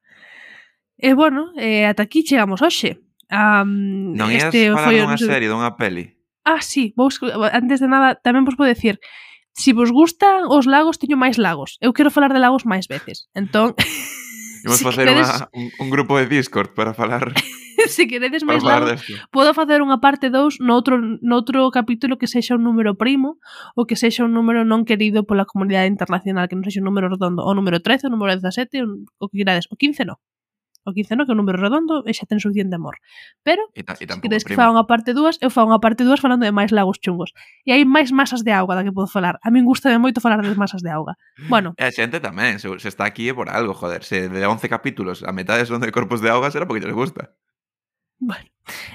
[0.98, 3.00] E eh, bueno, eh, ata aquí chegamos hoxe.
[3.30, 6.18] Um, non este falar foi dunha serie, dunha peli?
[6.46, 7.18] Ah, sí, vos,
[7.54, 8.98] antes de nada tamén vos vou decir
[9.56, 11.80] Si vos gustan os lagos, teño máis lagos.
[11.80, 13.24] Eu quero falar de lagos máis veces.
[13.32, 13.72] Entón...
[14.66, 15.46] Imos si facer queredes...
[15.54, 17.32] un, un grupo de Discord para falar
[17.88, 18.98] se queredes máis largo,
[19.30, 23.38] podo facer unha parte 2 noutro, noutro capítulo que sexa un número primo
[23.78, 27.06] ou que sexa un número non querido pola comunidade internacional, que non sexa un número
[27.06, 28.82] redondo, o número 13, o número 17,
[29.22, 30.18] o que quirades, o 15 non
[30.86, 33.02] o 15 no, que é un número redondo e xa ten suficiente amor.
[33.42, 36.22] Pero, e ta, e se que faga unha parte dúas, eu fago unha parte dúas
[36.22, 37.34] falando de máis lagos chungos.
[37.66, 39.42] E hai máis masas de auga da que podo falar.
[39.42, 41.18] A min gusta de moito falar das masas de auga.
[41.50, 41.74] Bueno.
[41.74, 44.06] E a xente tamén, se, se está aquí é por algo, joder.
[44.06, 47.34] Se de 11 capítulos a metade son de corpos de auga, será porque lles gusta.
[48.16, 48.48] Bueno,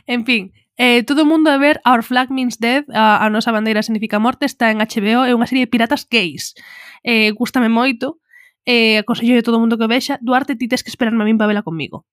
[0.08, 0.44] en fin,
[0.84, 4.18] Eh, todo o mundo a ver Our Flag Means Death, a, a nosa bandeira significa
[4.18, 6.58] morte, está en HBO, é unha serie de piratas gays.
[7.06, 8.18] Eh, gústame moito,
[8.66, 11.49] eh, aconsello a todo mundo que vexa Duarte ti tes que esperarme a min para
[11.49, 12.05] vela comigo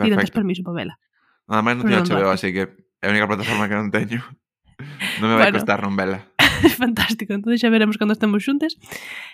[0.00, 0.94] ti non tes permiso para vela.
[1.50, 2.62] Ademais non teño HBO así que
[3.00, 4.20] é a única plataforma que non teño.
[5.20, 5.60] Non me vai bueno.
[5.60, 6.29] costar non vela.
[6.82, 7.32] fantástico.
[7.34, 8.76] Entón xa veremos cando estemos xuntes.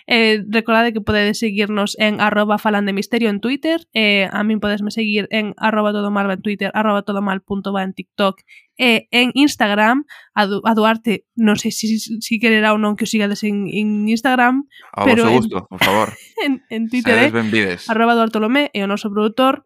[0.07, 3.85] Eh, recordade que podedes seguirnos en arroba falan de misterio en Twitter.
[3.93, 7.73] Eh, a min podesme seguir en arroba todo mal en Twitter, arroba todo mal punto
[7.73, 8.41] va en TikTok
[8.77, 12.93] e en Instagram a, du a Duarte, non sei se si, si quererá ou non
[12.93, 16.13] que o sigades en, en Instagram a pero vosso gusto, por favor
[16.45, 19.65] en, en Twitter é eh, arroba Duartolomé, e o noso produtor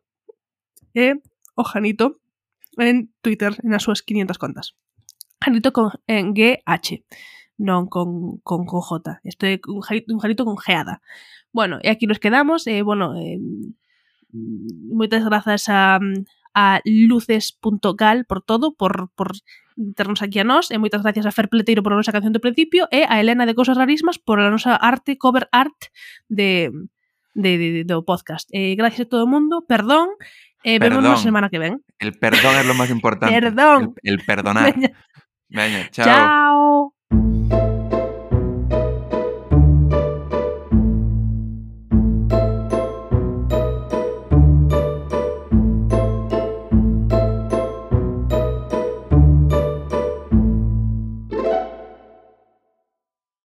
[0.95, 1.15] é eh,
[1.59, 2.23] o Janito
[2.79, 4.79] en Twitter, nas súas 500 contas
[5.43, 7.03] Janito con, en GH
[7.61, 9.21] non con, con, con J.
[9.21, 11.01] É un Janito, un con Geada.
[11.53, 12.65] Bueno, e aquí nos quedamos.
[12.65, 16.01] E, bueno, eh, mm, moitas grazas a,
[16.57, 19.37] a luces.gal por todo, por, por
[19.95, 22.41] ternos aquí a nós, e moitas gracias a Fer Pleteiro por a nosa canción do
[22.41, 25.93] principio, e a Elena de Cosas Rarísimas por a nosa arte, cover art
[26.33, 26.73] de,
[27.37, 28.49] de, de, de do podcast.
[28.51, 30.09] Eh, gracias a todo o mundo, perdón,
[30.63, 31.13] eh, vemos Perdón.
[31.13, 31.83] a semana que ven.
[31.99, 33.33] El perdón es lo más importante.
[33.39, 33.95] Perdón.
[34.03, 34.73] El, el perdonar.
[34.73, 34.91] Veña,
[35.49, 36.05] Veña, chao.
[36.05, 37.00] Chao.